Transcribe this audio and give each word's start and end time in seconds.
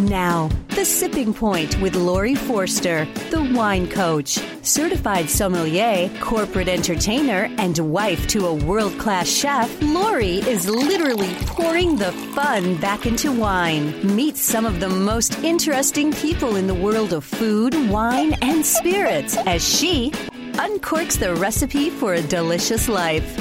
Now, 0.00 0.48
The 0.68 0.84
Sipping 0.86 1.34
Point 1.34 1.78
with 1.78 1.94
Laurie 1.94 2.34
Forster, 2.34 3.06
the 3.28 3.42
wine 3.54 3.86
coach, 3.86 4.38
certified 4.62 5.28
sommelier, 5.28 6.08
corporate 6.20 6.68
entertainer, 6.68 7.50
and 7.58 7.78
wife 7.78 8.26
to 8.28 8.46
a 8.46 8.54
world 8.54 8.98
class 8.98 9.28
chef. 9.28 9.70
Laurie 9.82 10.38
is 10.38 10.66
literally 10.66 11.34
pouring 11.40 11.96
the 11.96 12.12
fun 12.34 12.76
back 12.76 13.04
into 13.04 13.30
wine. 13.30 14.16
Meet 14.16 14.38
some 14.38 14.64
of 14.64 14.80
the 14.80 14.88
most 14.88 15.38
interesting 15.40 16.14
people 16.14 16.56
in 16.56 16.66
the 16.66 16.74
world 16.74 17.12
of 17.12 17.22
food, 17.22 17.74
wine, 17.90 18.32
and 18.40 18.64
spirits 18.64 19.36
as 19.46 19.62
she 19.62 20.12
uncorks 20.56 21.18
the 21.18 21.34
recipe 21.34 21.90
for 21.90 22.14
a 22.14 22.22
delicious 22.22 22.88
life. 22.88 23.36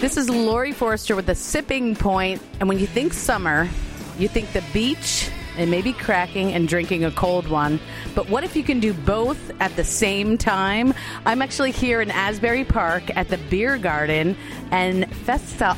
This 0.00 0.16
is 0.16 0.30
Laurie 0.30 0.72
Forster 0.72 1.16
with 1.16 1.26
The 1.26 1.34
Sipping 1.34 1.96
Point, 1.96 2.40
and 2.60 2.68
when 2.68 2.78
you 2.78 2.86
think 2.86 3.12
summer, 3.12 3.68
you 4.16 4.28
think 4.28 4.52
the 4.52 4.62
beach 4.72 5.28
and 5.56 5.70
maybe 5.70 5.92
cracking 5.92 6.52
and 6.52 6.68
drinking 6.68 7.04
a 7.04 7.10
cold 7.10 7.48
one. 7.48 7.80
But 8.14 8.28
what 8.28 8.44
if 8.44 8.56
you 8.56 8.62
can 8.62 8.80
do 8.80 8.92
both 8.92 9.50
at 9.60 9.74
the 9.76 9.84
same 9.84 10.38
time? 10.38 10.94
I'm 11.26 11.42
actually 11.42 11.72
here 11.72 12.00
in 12.00 12.10
Asbury 12.10 12.64
Park 12.64 13.04
at 13.16 13.28
the 13.28 13.38
Beer 13.38 13.78
Garden 13.78 14.36
and 14.70 15.10
Festal. 15.16 15.76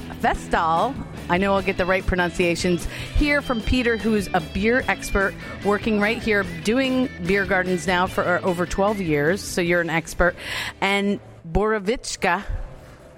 I 1.28 1.38
know 1.38 1.54
I'll 1.54 1.62
get 1.62 1.76
the 1.76 1.86
right 1.86 2.06
pronunciations. 2.06 2.86
Here 3.16 3.42
from 3.42 3.60
Peter, 3.60 3.96
who's 3.96 4.28
a 4.32 4.40
beer 4.40 4.84
expert 4.86 5.34
working 5.64 6.00
right 6.00 6.22
here, 6.22 6.44
doing 6.62 7.08
beer 7.26 7.44
gardens 7.44 7.86
now 7.86 8.06
for 8.06 8.24
uh, 8.24 8.40
over 8.42 8.64
12 8.64 9.00
years. 9.00 9.40
So 9.42 9.60
you're 9.60 9.80
an 9.80 9.90
expert. 9.90 10.36
And 10.80 11.18
Borovichka. 11.50 12.44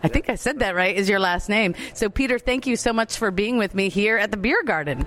I 0.02 0.08
think 0.08 0.30
I 0.30 0.36
said 0.36 0.60
that 0.60 0.74
right, 0.76 0.96
is 0.96 1.08
your 1.08 1.18
last 1.18 1.48
name. 1.48 1.74
So, 1.92 2.08
Peter, 2.08 2.38
thank 2.38 2.66
you 2.66 2.76
so 2.76 2.92
much 2.92 3.16
for 3.16 3.32
being 3.32 3.58
with 3.58 3.74
me 3.74 3.88
here 3.88 4.16
at 4.16 4.30
the 4.30 4.36
beer 4.36 4.62
garden. 4.62 5.06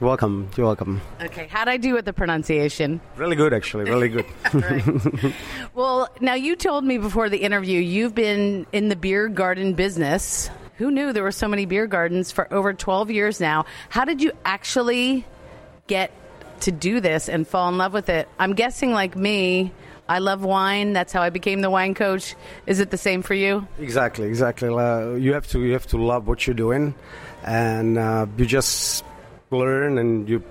Welcome. 0.00 0.48
You're 0.56 0.66
welcome. 0.66 1.00
Okay, 1.20 1.48
how'd 1.48 1.66
I 1.66 1.76
do 1.76 1.94
with 1.94 2.04
the 2.04 2.12
pronunciation? 2.12 3.00
Really 3.16 3.34
good, 3.34 3.52
actually. 3.52 3.90
Really 3.90 4.08
good. 4.08 4.24
well, 5.74 6.08
now 6.20 6.34
you 6.34 6.54
told 6.54 6.84
me 6.84 6.98
before 6.98 7.28
the 7.28 7.38
interview 7.38 7.80
you've 7.80 8.14
been 8.14 8.64
in 8.72 8.90
the 8.90 8.96
beer 8.96 9.26
garden 9.28 9.74
business. 9.74 10.50
Who 10.76 10.92
knew 10.92 11.12
there 11.12 11.24
were 11.24 11.32
so 11.32 11.48
many 11.48 11.66
beer 11.66 11.88
gardens 11.88 12.30
for 12.30 12.52
over 12.54 12.72
12 12.72 13.10
years 13.10 13.40
now? 13.40 13.66
How 13.88 14.04
did 14.04 14.22
you 14.22 14.30
actually 14.44 15.26
get 15.88 16.12
to 16.60 16.70
do 16.70 17.00
this 17.00 17.28
and 17.28 17.46
fall 17.46 17.68
in 17.68 17.76
love 17.76 17.92
with 17.92 18.08
it? 18.08 18.28
I'm 18.38 18.52
guessing, 18.52 18.92
like 18.92 19.16
me, 19.16 19.72
I 20.08 20.20
love 20.20 20.44
wine. 20.44 20.92
That's 20.92 21.12
how 21.12 21.22
I 21.22 21.30
became 21.30 21.60
the 21.60 21.70
wine 21.70 21.94
coach. 21.94 22.36
Is 22.66 22.78
it 22.78 22.90
the 22.90 22.96
same 22.96 23.22
for 23.22 23.34
you? 23.34 23.66
Exactly, 23.80 24.28
exactly. 24.28 24.68
Uh, 24.68 25.14
you 25.14 25.32
have 25.32 25.48
to 25.48 25.64
you 25.64 25.72
have 25.72 25.88
to 25.88 25.98
love 25.98 26.28
what 26.28 26.46
you're 26.46 26.54
doing, 26.54 26.94
and 27.44 27.98
uh, 27.98 28.26
you 28.36 28.46
just 28.46 29.04
learn 29.50 29.98
and 29.98 30.28
you 30.28 30.42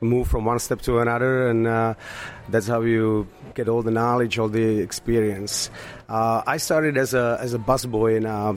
move 0.00 0.28
from 0.28 0.44
one 0.44 0.58
step 0.58 0.82
to 0.82 0.98
another, 0.98 1.48
and 1.48 1.66
uh, 1.66 1.94
that's 2.48 2.66
how 2.66 2.82
you 2.82 3.28
get 3.54 3.68
all 3.68 3.82
the 3.82 3.90
knowledge, 3.90 4.38
all 4.38 4.48
the 4.48 4.78
experience. 4.80 5.70
Uh, 6.08 6.42
I 6.46 6.56
started 6.56 6.96
as 6.96 7.14
a 7.14 7.38
as 7.40 7.54
a 7.54 7.58
busboy 7.58 8.16
in. 8.16 8.26
Uh, 8.26 8.56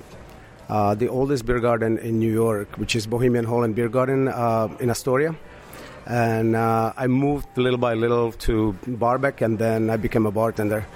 uh, 0.68 0.96
the 0.96 1.08
oldest 1.08 1.46
beer 1.46 1.60
garden 1.60 2.00
in 2.00 2.18
New 2.18 2.34
York, 2.34 2.78
which 2.78 2.96
is 2.96 3.06
Bohemian 3.06 3.46
Hall 3.46 3.64
and 3.64 3.76
Beer 3.76 3.88
Garden 3.88 4.28
uh, 4.28 4.68
in 4.80 4.90
Astoria. 4.90 5.36
And 6.08 6.56
uh, 6.56 6.92
I 6.98 7.06
moved 7.06 7.56
little 7.56 7.78
by 7.78 7.94
little 7.94 8.32
to 8.50 8.74
Barback, 8.88 9.42
and 9.42 9.60
then 9.60 9.92
I 9.92 9.98
became 9.98 10.26
a 10.26 10.32
bartender. 10.32 10.88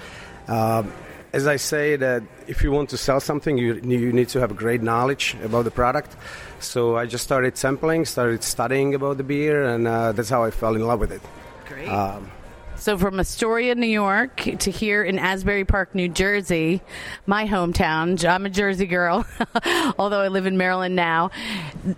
As 1.32 1.46
I 1.46 1.56
say, 1.56 1.96
that 1.96 2.22
if 2.48 2.62
you 2.62 2.72
want 2.72 2.90
to 2.90 2.96
sell 2.96 3.20
something, 3.20 3.56
you, 3.56 3.74
you 3.84 4.12
need 4.12 4.28
to 4.30 4.40
have 4.40 4.56
great 4.56 4.82
knowledge 4.82 5.36
about 5.44 5.64
the 5.64 5.70
product. 5.70 6.16
So 6.58 6.96
I 6.96 7.06
just 7.06 7.22
started 7.22 7.56
sampling, 7.56 8.04
started 8.04 8.42
studying 8.42 8.94
about 8.94 9.16
the 9.16 9.22
beer, 9.22 9.64
and 9.64 9.86
uh, 9.86 10.12
that's 10.12 10.28
how 10.28 10.42
I 10.42 10.50
fell 10.50 10.74
in 10.74 10.86
love 10.86 10.98
with 10.98 11.12
it. 11.12 11.22
Great. 11.68 11.88
Um, 11.88 12.30
so 12.80 12.96
from 12.96 13.20
Astoria, 13.20 13.74
New 13.74 13.86
York, 13.86 14.36
to 14.36 14.70
here 14.70 15.04
in 15.04 15.18
Asbury 15.18 15.66
Park, 15.66 15.94
New 15.94 16.08
Jersey, 16.08 16.80
my 17.26 17.46
hometown. 17.46 18.26
I'm 18.26 18.46
a 18.46 18.50
Jersey 18.50 18.86
girl, 18.86 19.26
although 19.98 20.20
I 20.20 20.28
live 20.28 20.46
in 20.46 20.56
Maryland 20.56 20.96
now. 20.96 21.30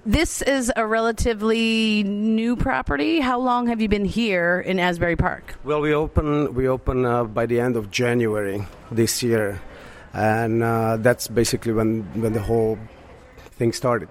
This 0.05 0.43
is 0.43 0.73
a 0.75 0.85
relatively 0.85 2.03
new 2.03 2.57
property. 2.57 3.21
How 3.21 3.39
long 3.39 3.69
have 3.69 3.81
you 3.81 3.89
been 3.89 4.05
here 4.05 4.61
in 4.61 4.81
Asbury 4.81 5.15
Park? 5.15 5.55
Well, 5.63 5.81
we 5.81 5.95
open 5.95 6.53
we 6.53 6.67
open 6.67 7.07
uh, 7.07 7.25
by 7.25 7.47
the 7.47 7.61
end 7.61 7.77
of 7.77 7.93
January 7.93 8.67
this 8.91 9.23
year, 9.23 9.63
and 10.13 10.65
uh, 10.65 10.97
that's 10.97 11.29
basically 11.29 11.73
when 11.73 12.03
when 12.21 12.33
the 12.33 12.43
whole 12.43 12.77
thing 13.53 13.73
started. 13.73 14.09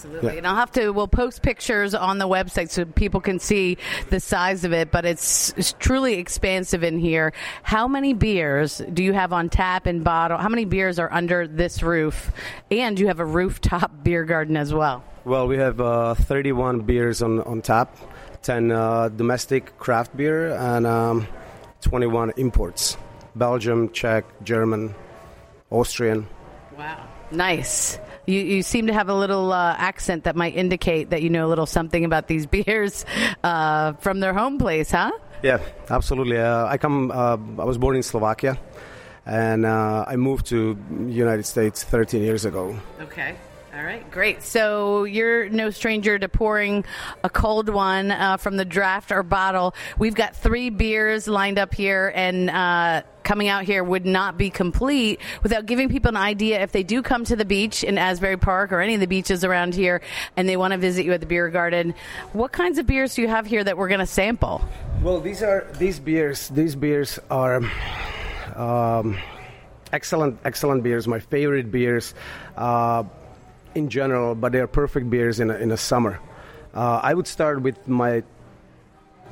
Absolutely. 0.00 0.32
Yeah. 0.32 0.38
And 0.38 0.46
I'll 0.46 0.56
have 0.56 0.72
to, 0.72 0.90
we'll 0.90 1.08
post 1.08 1.42
pictures 1.42 1.94
on 1.94 2.16
the 2.16 2.26
website 2.26 2.70
so 2.70 2.86
people 2.86 3.20
can 3.20 3.38
see 3.38 3.76
the 4.08 4.18
size 4.18 4.64
of 4.64 4.72
it, 4.72 4.90
but 4.90 5.04
it's, 5.04 5.52
it's 5.58 5.74
truly 5.78 6.14
expansive 6.14 6.82
in 6.82 6.98
here. 6.98 7.34
How 7.62 7.86
many 7.86 8.14
beers 8.14 8.80
do 8.92 9.02
you 9.02 9.12
have 9.12 9.34
on 9.34 9.50
tap 9.50 9.84
and 9.84 10.02
bottle? 10.02 10.38
How 10.38 10.48
many 10.48 10.64
beers 10.64 10.98
are 10.98 11.12
under 11.12 11.46
this 11.46 11.82
roof? 11.82 12.32
And 12.70 12.98
you 12.98 13.08
have 13.08 13.20
a 13.20 13.26
rooftop 13.26 13.92
beer 14.02 14.24
garden 14.24 14.56
as 14.56 14.72
well. 14.72 15.04
Well, 15.26 15.46
we 15.46 15.58
have 15.58 15.82
uh, 15.82 16.14
31 16.14 16.80
beers 16.80 17.20
on, 17.20 17.42
on 17.42 17.60
tap, 17.60 17.94
10 18.40 18.72
uh, 18.72 19.10
domestic 19.10 19.78
craft 19.78 20.16
beer, 20.16 20.52
and 20.52 20.86
um, 20.86 21.28
21 21.82 22.32
imports 22.38 22.96
Belgium, 23.36 23.90
Czech, 23.90 24.24
German, 24.42 24.94
Austrian. 25.70 26.26
Wow. 26.76 27.06
Nice. 27.30 27.98
You, 28.26 28.40
you 28.40 28.62
seem 28.62 28.86
to 28.86 28.92
have 28.92 29.08
a 29.08 29.14
little 29.14 29.52
uh, 29.52 29.74
accent 29.78 30.24
that 30.24 30.36
might 30.36 30.54
indicate 30.54 31.10
that 31.10 31.22
you 31.22 31.30
know 31.30 31.46
a 31.46 31.50
little 31.50 31.66
something 31.66 32.04
about 32.04 32.28
these 32.28 32.46
beers 32.54 33.04
uh, 33.42 33.94
from 33.94 34.20
their 34.20 34.34
home 34.34 34.58
place, 34.58 34.90
huh? 34.90 35.10
Yeah, 35.42 35.60
absolutely. 35.88 36.38
Uh, 36.38 36.66
I 36.66 36.76
come. 36.76 37.10
Uh, 37.10 37.36
I 37.58 37.64
was 37.64 37.78
born 37.78 37.96
in 37.96 38.02
Slovakia, 38.02 38.58
and 39.24 39.64
uh, 39.64 40.04
I 40.06 40.16
moved 40.16 40.46
to 40.46 40.76
United 41.08 41.46
States 41.46 41.82
13 41.82 42.22
years 42.22 42.44
ago. 42.44 42.76
Okay. 43.00 43.36
All 43.80 43.86
right, 43.86 44.10
great. 44.10 44.42
So 44.42 45.04
you're 45.04 45.48
no 45.48 45.70
stranger 45.70 46.18
to 46.18 46.28
pouring 46.28 46.84
a 47.24 47.30
cold 47.30 47.70
one 47.70 48.10
uh, 48.10 48.36
from 48.36 48.58
the 48.58 48.66
draft 48.66 49.10
or 49.10 49.22
bottle. 49.22 49.74
We've 49.98 50.14
got 50.14 50.36
three 50.36 50.68
beers 50.68 51.26
lined 51.26 51.58
up 51.58 51.72
here, 51.72 52.12
and 52.14 52.50
uh, 52.50 53.04
coming 53.22 53.48
out 53.48 53.64
here 53.64 53.82
would 53.82 54.04
not 54.04 54.36
be 54.36 54.50
complete 54.50 55.18
without 55.42 55.64
giving 55.64 55.88
people 55.88 56.10
an 56.10 56.18
idea 56.18 56.60
if 56.60 56.72
they 56.72 56.82
do 56.82 57.00
come 57.00 57.24
to 57.24 57.36
the 57.36 57.46
beach 57.46 57.82
in 57.82 57.96
Asbury 57.96 58.36
Park 58.36 58.70
or 58.70 58.82
any 58.82 58.92
of 58.92 59.00
the 59.00 59.06
beaches 59.06 59.44
around 59.44 59.74
here, 59.74 60.02
and 60.36 60.46
they 60.46 60.58
want 60.58 60.72
to 60.72 60.78
visit 60.78 61.06
you 61.06 61.14
at 61.14 61.20
the 61.20 61.26
beer 61.26 61.48
garden. 61.48 61.94
What 62.34 62.52
kinds 62.52 62.76
of 62.76 62.86
beers 62.86 63.14
do 63.14 63.22
you 63.22 63.28
have 63.28 63.46
here 63.46 63.64
that 63.64 63.78
we're 63.78 63.88
going 63.88 64.00
to 64.00 64.06
sample? 64.06 64.62
Well, 65.00 65.22
these 65.22 65.42
are 65.42 65.66
these 65.78 65.98
beers. 65.98 66.48
These 66.50 66.76
beers 66.76 67.18
are. 67.30 67.62
Um, 68.54 69.16
excellent, 69.90 70.38
excellent 70.44 70.82
beers. 70.82 71.08
My 71.08 71.20
favorite 71.20 71.70
beers. 71.70 72.12
Uh, 72.58 73.04
in 73.74 73.88
general, 73.88 74.34
but 74.34 74.52
they 74.52 74.58
are 74.60 74.66
perfect 74.66 75.10
beers 75.10 75.40
in 75.40 75.50
a, 75.50 75.56
in 75.56 75.70
a 75.70 75.76
summer. 75.76 76.20
Uh, 76.74 77.00
I 77.02 77.14
would 77.14 77.26
start 77.26 77.62
with 77.62 77.88
my 77.88 78.22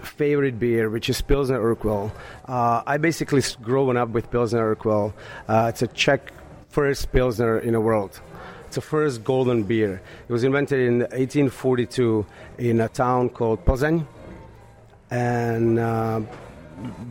favorite 0.03 0.59
beer, 0.59 0.91
which 0.91 1.09
is 1.09 1.21
Pilsner 1.21 1.60
Urquell. 1.60 2.10
Uh, 2.47 2.82
I 2.87 2.98
basically 2.98 3.43
grown 3.62 3.97
up 3.97 4.10
with 4.10 4.31
Pilsner 4.31 4.75
Urquell. 4.75 5.12
Uh, 5.48 5.66
it's 5.69 5.82
a 5.82 5.88
Czech 5.88 6.32
first 6.69 7.12
Pilsner 7.12 7.59
in 7.59 7.72
the 7.72 7.81
world. 7.81 8.21
It's 8.66 8.75
the 8.75 8.82
first 8.82 9.25
golden 9.25 9.62
beer. 9.62 10.03
It 10.28 10.32
was 10.32 10.44
invented 10.44 10.81
in 10.81 10.98
1842 11.00 12.27
in 12.59 12.81
a 12.81 12.88
town 12.88 13.31
called 13.31 13.65
Plzeň, 13.65 14.06
and 15.10 15.78
uh, 15.78 16.21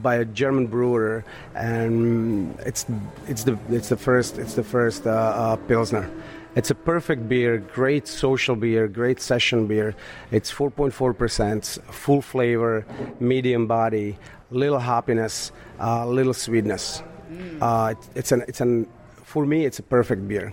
by 0.02 0.18
a 0.18 0.26
German 0.26 0.68
brewer, 0.68 1.26
and 1.56 2.58
it's 2.60 2.86
it's 3.28 3.44
the 3.44 3.58
it's 3.70 3.90
the 3.90 3.98
first 3.98 4.38
it's 4.38 4.54
the 4.54 4.64
first 4.64 5.08
uh, 5.08 5.10
uh, 5.10 5.56
Pilsner. 5.56 6.10
It's 6.58 6.72
a 6.72 6.76
perfect 6.76 7.30
beer, 7.30 7.60
great 7.60 8.08
social 8.08 8.56
beer, 8.56 8.88
great 8.88 9.22
session 9.22 9.68
beer. 9.68 9.94
It's 10.32 10.52
4.4%, 10.52 11.84
full 11.94 12.24
flavor, 12.24 12.84
medium 13.20 13.68
body, 13.68 14.18
little 14.50 14.80
hoppiness, 14.80 15.52
uh, 15.80 16.08
little 16.08 16.34
sweetness. 16.34 17.04
Mm. 17.32 17.62
Uh, 17.62 17.92
it, 17.92 17.98
it's 18.16 18.32
an, 18.32 18.44
it's 18.48 18.60
an, 18.60 18.88
for 19.24 19.46
me, 19.46 19.66
it's 19.66 19.78
a 19.78 19.84
perfect 19.84 20.28
beer. 20.28 20.52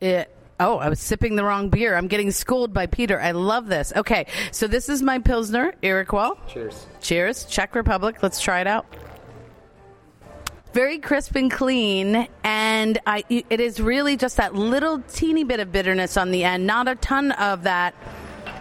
It, 0.00 0.30
Oh, 0.60 0.78
I 0.78 0.88
was 0.88 1.00
sipping 1.00 1.34
the 1.34 1.42
wrong 1.42 1.68
beer. 1.68 1.96
I'm 1.96 2.06
getting 2.06 2.30
schooled 2.30 2.72
by 2.72 2.86
Peter. 2.86 3.20
I 3.20 3.32
love 3.32 3.66
this. 3.66 3.92
Okay, 3.96 4.26
so 4.52 4.68
this 4.68 4.88
is 4.88 5.02
my 5.02 5.18
Pilsner, 5.18 5.74
Urquell. 5.82 6.36
Cheers. 6.46 6.86
Cheers. 7.00 7.44
Czech 7.46 7.74
Republic. 7.74 8.22
Let's 8.22 8.40
try 8.40 8.60
it 8.60 8.68
out 8.68 8.86
very 10.74 10.98
crisp 10.98 11.36
and 11.36 11.52
clean, 11.52 12.26
and 12.42 12.98
I, 13.06 13.24
it 13.28 13.60
is 13.60 13.80
really 13.80 14.16
just 14.16 14.38
that 14.38 14.56
little 14.56 15.00
teeny 15.02 15.44
bit 15.44 15.60
of 15.60 15.70
bitterness 15.70 16.16
on 16.16 16.32
the 16.32 16.42
end, 16.42 16.66
not 16.66 16.88
a 16.88 16.96
ton 16.96 17.30
of 17.30 17.62
that 17.62 17.94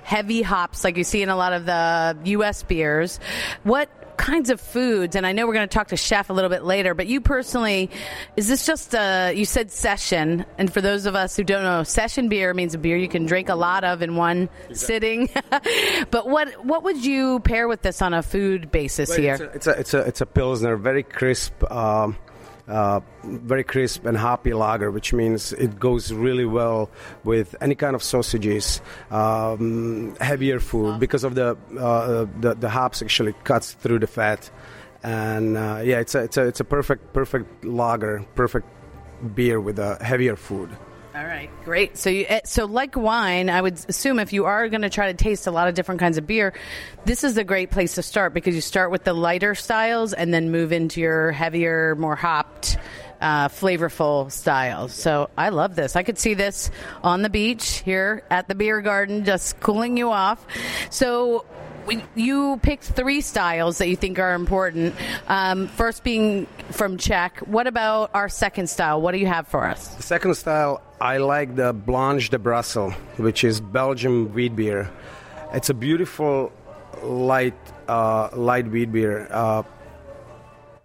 heavy 0.04 0.44
hops 0.44 0.83
like 0.83 0.95
you 0.95 1.04
see 1.04 1.24
in 1.24 1.30
a 1.30 1.36
lot 1.36 1.54
of 1.54 1.65
the 1.65 2.15
U.S. 2.25 2.62
beers. 2.62 3.19
What 3.63 3.89
kinds 4.18 4.50
of 4.50 4.60
foods, 4.60 5.15
and 5.15 5.25
I 5.25 5.31
know 5.31 5.48
we're 5.48 5.54
going 5.54 5.68
to 5.68 5.74
talk 5.74 5.89
to 5.89 5.98
Chef 5.98 6.30
a 6.30 6.33
little 6.33 6.50
bit 6.50 6.63
later, 6.63 6.94
but 6.94 7.07
you 7.07 7.21
personally, 7.21 7.89
is 8.36 8.48
this 8.48 8.65
just 8.65 8.94
a, 8.94 9.33
you 9.36 9.45
said 9.45 9.71
session, 9.71 10.45
and 10.57 10.71
for 10.71 10.81
those 10.81 11.06
of 11.06 11.15
us 11.15 11.36
who 11.36 11.44
don't 11.44 11.63
know, 11.63 11.83
session 11.83 12.30
beer 12.30 12.54
means 12.54 12.74
a 12.74 12.77
beer 12.77 12.98
you 12.98 13.07
can 13.07 13.25
drink 13.25 13.50
a 13.50 13.56
lot 13.56 13.83
of 13.83 14.01
in 14.01 14.15
one 14.15 14.50
exactly. 14.69 14.75
sitting. 14.75 15.30
but 16.12 16.27
what 16.27 16.65
what 16.65 16.83
would 16.83 17.04
you 17.04 17.39
pair 17.42 17.68
with 17.68 17.81
this 17.81 18.01
on 18.01 18.13
a 18.13 18.24
food 18.24 18.71
basis 18.71 19.10
well, 19.10 19.19
here? 19.19 19.33
It's 19.33 19.42
a, 19.42 19.51
it's 19.54 19.68
a, 19.68 19.80
it's 19.80 19.94
a, 19.94 20.00
it's 20.00 20.21
a 20.21 20.25
Pilsner, 20.25 20.77
very 20.77 21.04
crisp. 21.04 21.69
Um, 21.71 22.18
uh, 22.68 23.01
very 23.24 23.63
crisp 23.63 24.06
and 24.06 24.18
hoppy 24.18 24.54
lager, 24.54 24.89
which 24.92 25.13
means 25.13 25.51
it 25.54 25.80
goes 25.80 26.13
really 26.13 26.45
well 26.45 26.89
with 27.24 27.56
any 27.62 27.75
kind 27.75 27.95
of 27.95 28.04
sausages, 28.04 28.81
um, 29.12 30.15
heavier 30.21 30.60
food 30.60 31.00
because 31.00 31.24
of 31.24 31.36
the, 31.36 31.57
uh, 31.77 32.25
the 32.39 32.56
the 32.56 32.69
hops 32.69 33.01
actually 33.01 33.33
cuts 33.44 33.74
through 33.74 34.00
the 34.00 34.07
fat, 34.07 34.50
and 35.04 35.57
uh, 35.57 35.81
yeah, 35.83 36.00
it's 36.00 36.15
a 36.15 36.24
it's 36.24 36.38
a 36.38 36.45
it's 36.48 36.60
a 36.60 36.65
perfect 36.65 37.13
perfect 37.13 37.65
lager, 37.65 38.25
perfect 38.36 38.68
beer 39.36 39.59
with 39.59 39.80
a 39.80 40.04
heavier 40.04 40.36
food. 40.36 40.69
All 41.15 41.24
right, 41.24 41.51
great. 41.63 41.95
So, 41.95 42.10
you, 42.10 42.25
eh, 42.27 42.42
so 42.44 42.65
like 42.65 42.95
wine, 42.95 43.48
I 43.48 43.62
would 43.62 43.80
assume 43.88 44.18
if 44.18 44.33
you 44.33 44.45
are 44.45 44.68
going 44.68 44.81
to 44.81 44.89
try 44.89 45.12
to 45.12 45.13
taste 45.13 45.45
a 45.45 45.51
lot 45.51 45.68
of 45.68 45.75
different 45.75 46.00
kinds 46.00 46.18
of 46.18 46.25
beer, 46.25 46.54
this 47.06 47.24
is 47.24 47.38
a 47.38 47.44
great 47.44 47.69
place 47.69 47.94
to 47.95 48.01
start 48.01 48.33
because 48.33 48.56
you 48.56 48.62
start 48.62 48.89
with 48.89 49.04
the 49.04 49.13
lighter 49.13 49.54
styles 49.54 50.13
and 50.13 50.33
then 50.33 50.50
move 50.50 50.71
into 50.71 51.01
your 51.01 51.31
heavier, 51.31 51.95
more 51.98 52.15
hopped, 52.15 52.77
uh, 53.21 53.48
flavorful 53.48 54.31
styles. 54.31 54.92
So, 54.92 55.30
I 55.38 55.50
love 55.50 55.75
this. 55.75 55.95
I 55.95 56.01
could 56.01 56.18
see 56.18 56.33
this 56.33 56.71
on 57.04 57.21
the 57.21 57.30
beach 57.30 57.81
here 57.81 58.24
at 58.31 58.48
the 58.48 58.56
beer 58.56 58.81
garden, 58.81 59.24
just 59.24 59.59
cooling 59.59 59.98
you 59.98 60.09
off. 60.09 60.44
So, 60.89 61.45
you 62.15 62.59
picked 62.62 62.83
three 62.83 63.21
styles 63.21 63.77
that 63.77 63.88
you 63.88 63.95
think 63.95 64.19
are 64.19 64.33
important. 64.33 64.95
Um, 65.27 65.68
first 65.68 66.03
being 66.03 66.47
from 66.71 66.97
Czech. 66.97 67.39
What 67.39 67.68
about 67.68 68.12
our 68.13 68.30
second 68.30 68.69
style? 68.69 69.01
What 69.01 69.12
do 69.12 69.18
you 69.18 69.27
have 69.27 69.47
for 69.47 69.65
us? 69.65 69.95
The 69.95 70.03
second 70.03 70.35
style, 70.35 70.81
I 71.01 71.18
like 71.18 71.56
the 71.56 71.74
Blanche 71.74 72.30
de 72.30 72.38
Brassel, 72.38 72.94
which 73.18 73.44
is 73.44 73.59
Belgian 73.62 74.33
wheat 74.33 74.56
beer. 74.56 74.89
It's 75.53 75.69
a 75.69 75.74
beautiful 75.74 76.51
light 77.03 77.56
uh, 77.88 78.30
light 78.33 78.68
wheat 78.68 78.91
beer. 78.91 79.27
Uh, 79.30 79.63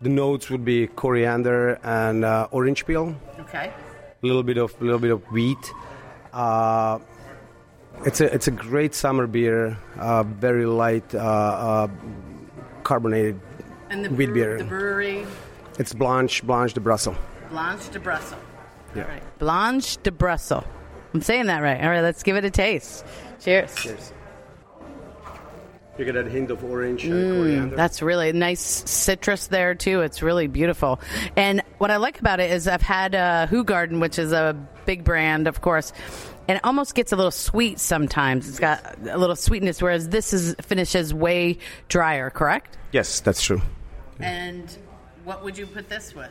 the 0.01 0.09
notes 0.09 0.51
would 0.51 0.65
be 0.65 0.87
coriander 0.87 1.79
and 1.83 2.25
uh, 2.25 2.49
orange 2.51 2.87
peel. 2.87 3.15
Okay. 3.41 3.73
A 4.23 4.27
little 4.27 4.43
bit 4.43 4.59
of 4.59 4.75
a 4.81 4.85
little 4.85 4.99
bit 4.99 5.11
of 5.11 5.23
wheat. 5.33 5.73
Uh, 6.33 6.99
it's 8.05 8.21
a 8.21 8.33
it's 8.33 8.49
a 8.49 8.51
great 8.53 8.95
summer 8.95 9.27
beer, 9.27 9.77
uh, 9.99 10.23
very 10.23 10.67
light, 10.67 11.15
uh, 11.15 11.19
uh, 11.19 11.89
carbonated 12.85 13.41
and 13.91 14.05
the 14.05 14.11
wheat 14.11 14.33
beer. 14.33 14.59
The 14.59 14.65
brewery. 14.65 15.27
It's 15.79 15.93
Blanche 15.93 16.43
Blanche 16.45 16.75
de 16.75 16.81
Brussels. 16.81 17.17
Blanche 17.51 17.89
de 17.91 18.01
Brussels. 18.01 18.41
Yeah. 18.95 19.03
All 19.05 19.09
right. 19.09 19.39
Blanche 19.39 19.97
de 20.03 20.11
Brussels. 20.11 20.65
I'm 21.15 21.23
saying 21.23 21.47
that 21.47 21.61
right. 21.63 21.81
All 21.83 21.89
right, 21.89 22.01
let's 22.03 22.23
give 22.23 22.37
it 22.37 22.45
a 22.45 22.51
taste. 22.51 23.05
Cheers. 23.41 23.75
Cheers. 23.77 24.13
You 25.97 26.05
get 26.05 26.15
a 26.15 26.23
hint 26.29 26.51
of 26.53 26.63
orange 26.63 27.05
and 27.05 27.13
Mm, 27.15 27.35
coriander. 27.35 27.77
That's 27.77 28.03
really 28.03 28.33
nice 28.33 28.61
citrus 28.61 29.49
there 29.49 29.75
too. 29.75 30.01
It's 30.03 30.23
really 30.23 30.47
beautiful. 30.47 31.01
And 31.35 31.61
what 31.79 31.91
I 31.91 31.97
like 31.97 32.21
about 32.21 32.39
it 32.39 32.53
is 32.53 32.69
I've 32.69 32.83
had 32.83 33.17
uh, 33.17 33.49
Hoegaarden, 33.49 34.01
which 34.01 34.17
is 34.17 34.31
a 34.33 34.55
big 34.87 35.03
brand, 35.03 35.49
of 35.49 35.61
course, 35.61 35.93
and 36.49 36.57
it 36.57 36.65
almost 36.65 36.95
gets 36.95 37.13
a 37.13 37.17
little 37.17 37.31
sweet 37.31 37.79
sometimes. 37.79 38.49
It's 38.49 38.59
got 38.59 38.97
a 39.09 39.19
little 39.19 39.37
sweetness, 39.37 39.83
whereas 39.83 40.09
this 40.09 40.33
is 40.33 40.57
finishes 40.63 41.13
way 41.13 41.59
drier. 41.89 42.31
Correct? 42.31 42.77
yes, 42.93 43.21
that's 43.21 43.43
true. 43.43 43.61
And 44.19 44.77
what 45.25 45.45
would 45.45 45.57
you 45.59 45.67
put 45.67 45.89
this 45.89 46.15
with? 46.15 46.31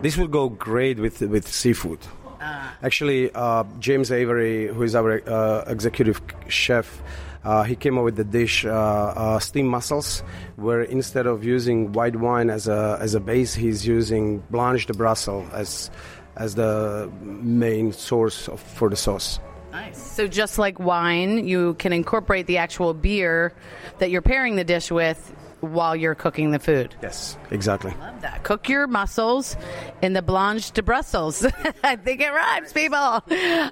This 0.00 0.16
would 0.16 0.30
go 0.30 0.48
great 0.48 0.98
with 0.98 1.20
with 1.20 1.46
seafood. 1.46 1.98
Ah. 2.40 2.76
Actually, 2.82 3.32
uh, 3.34 3.64
James 3.80 4.12
Avery, 4.12 4.68
who 4.68 4.82
is 4.84 4.94
our 4.94 5.20
uh, 5.28 5.64
executive 5.66 6.22
chef, 6.46 7.02
uh, 7.42 7.64
he 7.64 7.74
came 7.74 7.98
up 7.98 8.04
with 8.04 8.14
the 8.14 8.24
dish 8.24 8.64
uh, 8.64 8.70
uh, 8.70 9.38
steamed 9.40 9.68
mussels, 9.68 10.22
where 10.56 10.82
instead 10.82 11.26
of 11.26 11.44
using 11.44 11.92
white 11.92 12.16
wine 12.16 12.48
as 12.48 12.68
a 12.68 12.96
as 13.00 13.14
a 13.14 13.20
base, 13.20 13.54
he's 13.54 13.86
using 13.86 14.38
Blanche 14.50 14.86
de 14.86 14.94
Brussels 14.94 15.48
as 15.52 15.90
as 16.36 16.54
the 16.54 17.10
main 17.20 17.92
source 17.92 18.48
of, 18.48 18.60
for 18.60 18.88
the 18.88 18.96
sauce. 18.96 19.40
Nice. 19.72 20.00
So 20.00 20.26
just 20.26 20.58
like 20.58 20.78
wine, 20.78 21.46
you 21.46 21.74
can 21.74 21.92
incorporate 21.92 22.46
the 22.46 22.58
actual 22.58 22.94
beer 22.94 23.52
that 23.98 24.10
you're 24.10 24.22
pairing 24.22 24.56
the 24.56 24.64
dish 24.64 24.90
with 24.90 25.34
while 25.60 25.96
you're 25.96 26.14
cooking 26.14 26.52
the 26.52 26.58
food. 26.58 26.94
Yes, 27.02 27.36
exactly. 27.50 27.92
Love 28.00 28.20
that. 28.22 28.44
Cook 28.44 28.68
your 28.68 28.86
mussels 28.86 29.56
in 30.02 30.12
the 30.12 30.22
Blanche 30.22 30.70
de 30.70 30.82
Brussels. 30.82 31.44
I 31.84 31.96
think 31.96 32.20
it 32.20 32.30
rhymes, 32.30 32.72
people. 32.72 32.96
All 32.96 33.22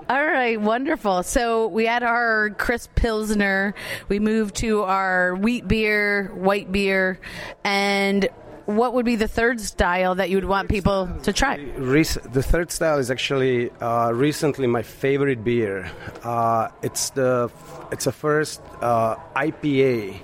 right, 0.08 0.60
wonderful. 0.60 1.22
So 1.22 1.68
we 1.68 1.86
had 1.86 2.02
our 2.02 2.50
crisp 2.50 2.94
Pilsner. 2.96 3.74
We 4.08 4.18
moved 4.18 4.56
to 4.56 4.82
our 4.82 5.36
wheat 5.36 5.68
beer, 5.68 6.32
white 6.34 6.72
beer, 6.72 7.20
and 7.64 8.28
what 8.66 8.94
would 8.94 9.04
be 9.06 9.16
the 9.16 9.28
third 9.28 9.60
style 9.60 10.14
that 10.16 10.28
you 10.30 10.36
would 10.36 10.44
want 10.44 10.68
people 10.68 11.08
to 11.22 11.32
try? 11.32 11.56
The 11.56 12.42
third 12.42 12.70
style 12.70 12.98
is 12.98 13.10
actually 13.10 13.70
uh, 13.80 14.10
recently 14.12 14.66
my 14.66 14.82
favorite 14.82 15.42
beer. 15.44 15.90
Uh, 16.22 16.68
it's 16.82 17.10
the 17.10 17.50
it's 17.92 18.06
a 18.06 18.12
first 18.12 18.60
uh, 18.80 19.16
IPA 19.36 20.20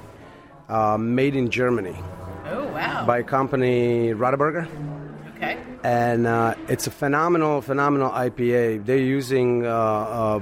uh, 0.69 0.99
made 0.99 1.37
in 1.37 1.50
Germany 1.50 1.97
Oh, 2.47 2.67
wow. 2.73 3.06
by 3.06 3.19
a 3.19 3.23
company 3.23 4.12
Radeberger, 4.12 4.67
Okay. 5.37 5.56
and 5.85 6.27
uh, 6.27 6.55
it's 6.69 6.87
a 6.87 6.91
phenomenal 6.91 7.61
phenomenal 7.62 8.11
IPA. 8.11 8.85
They're 8.85 8.97
using 8.99 9.65
uh, 9.65 9.71
uh, 9.71 10.41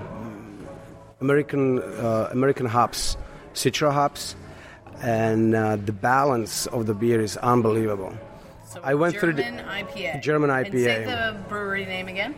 American 1.20 1.78
uh, 1.80 2.28
American 2.32 2.64
hops, 2.66 3.16
Citra 3.54 3.92
hops, 3.92 4.34
and 5.02 5.54
uh, 5.54 5.76
the 5.76 5.92
balance 5.92 6.66
of 6.66 6.86
the 6.86 6.94
beer 6.94 7.20
is 7.20 7.36
unbelievable. 7.38 8.12
So 8.68 8.80
I 8.84 8.94
went 8.94 9.16
through 9.16 9.34
the- 9.34 9.42
German 10.22 10.50
IPA. 10.50 10.66
And 10.66 10.74
say 10.74 11.04
the 11.04 11.36
brewery 11.48 11.86
name 11.86 12.08
again. 12.08 12.34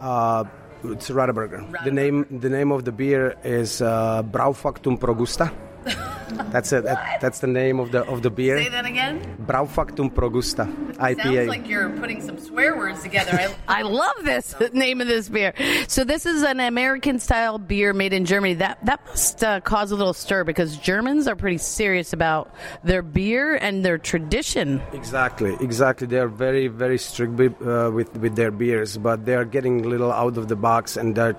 Uh, 0.00 0.44
it's 0.84 1.10
Radeberger. 1.10 1.84
The 1.84 1.90
name 1.90 2.26
the 2.30 2.48
name 2.50 2.70
of 2.72 2.84
the 2.84 2.92
beer 2.92 3.36
is 3.42 3.80
uh, 3.80 4.22
Braufactum 4.22 4.98
Progusta. 4.98 5.52
that's 6.50 6.72
it. 6.72 6.84
That, 6.84 7.20
that's 7.20 7.40
the 7.40 7.46
name 7.46 7.80
of 7.80 7.92
the 7.92 8.04
of 8.04 8.22
the 8.22 8.30
beer. 8.30 8.62
Say 8.62 8.68
that 8.68 8.86
again. 8.86 9.36
Braufactum 9.46 10.12
Progusta 10.12 10.66
IPA. 10.94 11.22
Sounds 11.22 11.48
like 11.48 11.68
you're 11.68 11.90
putting 11.90 12.20
some 12.22 12.38
swear 12.38 12.76
words 12.76 13.02
together. 13.02 13.32
I, 13.32 13.54
I 13.80 13.82
love 13.82 14.16
this 14.22 14.54
name 14.72 15.00
of 15.00 15.06
this 15.06 15.28
beer. 15.28 15.54
So 15.88 16.04
this 16.04 16.26
is 16.26 16.42
an 16.42 16.60
American 16.60 17.18
style 17.18 17.58
beer 17.58 17.92
made 17.92 18.12
in 18.12 18.24
Germany. 18.24 18.54
That 18.54 18.84
that 18.84 19.04
must 19.06 19.42
uh, 19.44 19.60
cause 19.60 19.90
a 19.90 19.96
little 19.96 20.14
stir 20.14 20.44
because 20.44 20.76
Germans 20.76 21.26
are 21.26 21.36
pretty 21.36 21.58
serious 21.58 22.12
about 22.12 22.54
their 22.82 23.02
beer 23.02 23.56
and 23.56 23.84
their 23.84 23.98
tradition. 23.98 24.82
Exactly, 24.92 25.56
exactly. 25.60 26.06
They 26.06 26.18
are 26.18 26.28
very, 26.28 26.68
very 26.68 26.98
strict 26.98 27.34
with, 27.34 27.60
uh, 27.62 27.90
with 27.92 28.16
with 28.16 28.36
their 28.36 28.50
beers, 28.50 28.96
but 28.96 29.24
they 29.24 29.34
are 29.34 29.44
getting 29.44 29.84
a 29.84 29.88
little 29.88 30.12
out 30.12 30.36
of 30.36 30.48
the 30.48 30.56
box, 30.56 30.96
and 30.96 31.14
they're 31.14 31.36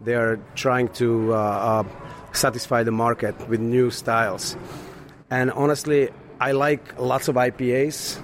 they 0.00 0.14
are 0.14 0.38
trying 0.54 0.88
to 1.00 1.34
uh, 1.34 1.36
uh, 1.36 1.84
satisfy 2.36 2.82
the 2.82 2.92
market 2.92 3.48
with 3.48 3.60
new 3.60 3.90
styles. 3.90 4.56
And 5.30 5.50
honestly, 5.50 6.10
I 6.40 6.52
like 6.52 6.98
lots 6.98 7.28
of 7.28 7.36
IPAs, 7.36 8.22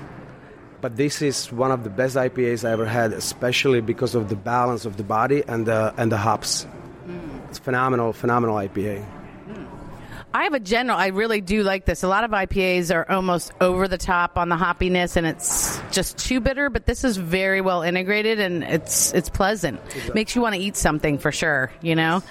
but 0.80 0.96
this 0.96 1.22
is 1.22 1.52
one 1.52 1.70
of 1.70 1.84
the 1.84 1.90
best 1.90 2.16
IPAs 2.16 2.68
I 2.68 2.72
ever 2.72 2.86
had, 2.86 3.12
especially 3.12 3.80
because 3.80 4.14
of 4.14 4.28
the 4.28 4.36
balance 4.36 4.84
of 4.84 4.96
the 4.96 5.04
body 5.04 5.42
and 5.46 5.66
the 5.66 5.94
and 5.96 6.10
the 6.10 6.16
hops. 6.16 6.64
Hmm. 6.64 7.38
It's 7.48 7.58
phenomenal, 7.58 8.12
phenomenal 8.12 8.56
IPA. 8.56 9.04
Hmm. 9.04 9.64
I 10.34 10.44
have 10.44 10.54
a 10.54 10.60
general. 10.60 10.98
I 10.98 11.08
really 11.08 11.40
do 11.40 11.62
like 11.62 11.84
this. 11.84 12.02
A 12.02 12.08
lot 12.08 12.24
of 12.24 12.30
IPAs 12.30 12.94
are 12.94 13.10
almost 13.10 13.52
over 13.60 13.88
the 13.88 13.98
top 13.98 14.36
on 14.36 14.48
the 14.48 14.56
hoppiness, 14.56 15.16
and 15.16 15.26
it's 15.26 15.69
just 15.90 16.18
too 16.18 16.40
bitter. 16.40 16.70
But 16.70 16.86
this 16.86 17.04
is 17.04 17.16
very 17.16 17.60
well 17.60 17.82
integrated, 17.82 18.40
and 18.40 18.62
it's 18.64 19.12
it's 19.12 19.28
pleasant. 19.28 19.80
Makes 20.14 20.34
you 20.34 20.42
want 20.42 20.54
to 20.54 20.60
eat 20.60 20.76
something 20.76 21.18
for 21.18 21.32
sure. 21.32 21.72
You 21.82 21.94
know, 21.94 22.22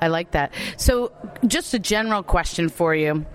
I 0.00 0.08
like 0.08 0.32
that. 0.32 0.52
So, 0.76 1.12
just 1.46 1.74
a 1.74 1.78
general 1.78 2.22
question 2.22 2.68
for 2.68 2.94
you. 2.94 3.26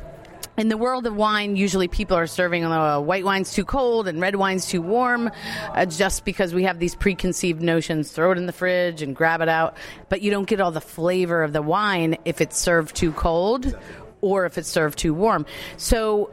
In 0.58 0.68
the 0.68 0.78
world 0.78 1.08
of 1.08 1.16
wine, 1.16 1.56
usually 1.56 1.88
people 1.88 2.18
are 2.18 2.28
serving 2.28 2.66
uh, 2.66 3.00
white 3.00 3.24
wine's 3.24 3.54
too 3.54 3.64
cold 3.64 4.08
and 4.08 4.20
red 4.20 4.36
wine's 4.36 4.68
too 4.68 4.82
warm, 4.82 5.32
uh, 5.74 5.86
just 5.86 6.26
because 6.26 6.54
we 6.54 6.64
have 6.64 6.78
these 6.78 6.94
preconceived 6.94 7.62
notions. 7.62 8.12
Throw 8.12 8.32
it 8.32 8.38
in 8.38 8.46
the 8.48 8.54
fridge 8.54 9.02
and 9.02 9.16
grab 9.16 9.42
it 9.42 9.50
out, 9.50 9.78
but 10.10 10.22
you 10.22 10.30
don't 10.30 10.48
get 10.48 10.60
all 10.60 10.72
the 10.72 10.82
flavor 10.82 11.42
of 11.42 11.54
the 11.54 11.62
wine 11.62 12.18
if 12.26 12.42
it's 12.42 12.58
served 12.58 12.96
too 12.96 13.14
cold 13.14 13.76
or 14.20 14.46
if 14.46 14.58
it's 14.58 14.70
served 14.70 15.00
too 15.00 15.14
warm. 15.14 15.46
So 15.78 16.32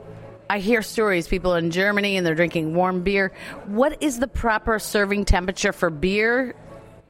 I 0.50 0.60
hear 0.60 0.80
stories 0.80 1.28
people 1.28 1.54
in 1.54 1.70
Germany 1.70 2.16
and 2.16 2.26
they're 2.26 2.34
drinking 2.34 2.74
warm 2.74 3.02
beer. 3.02 3.32
What 3.66 4.02
is 4.02 4.18
the 4.18 4.28
proper 4.28 4.78
serving 4.78 5.26
temperature 5.26 5.72
for 5.72 5.90
beer 5.90 6.54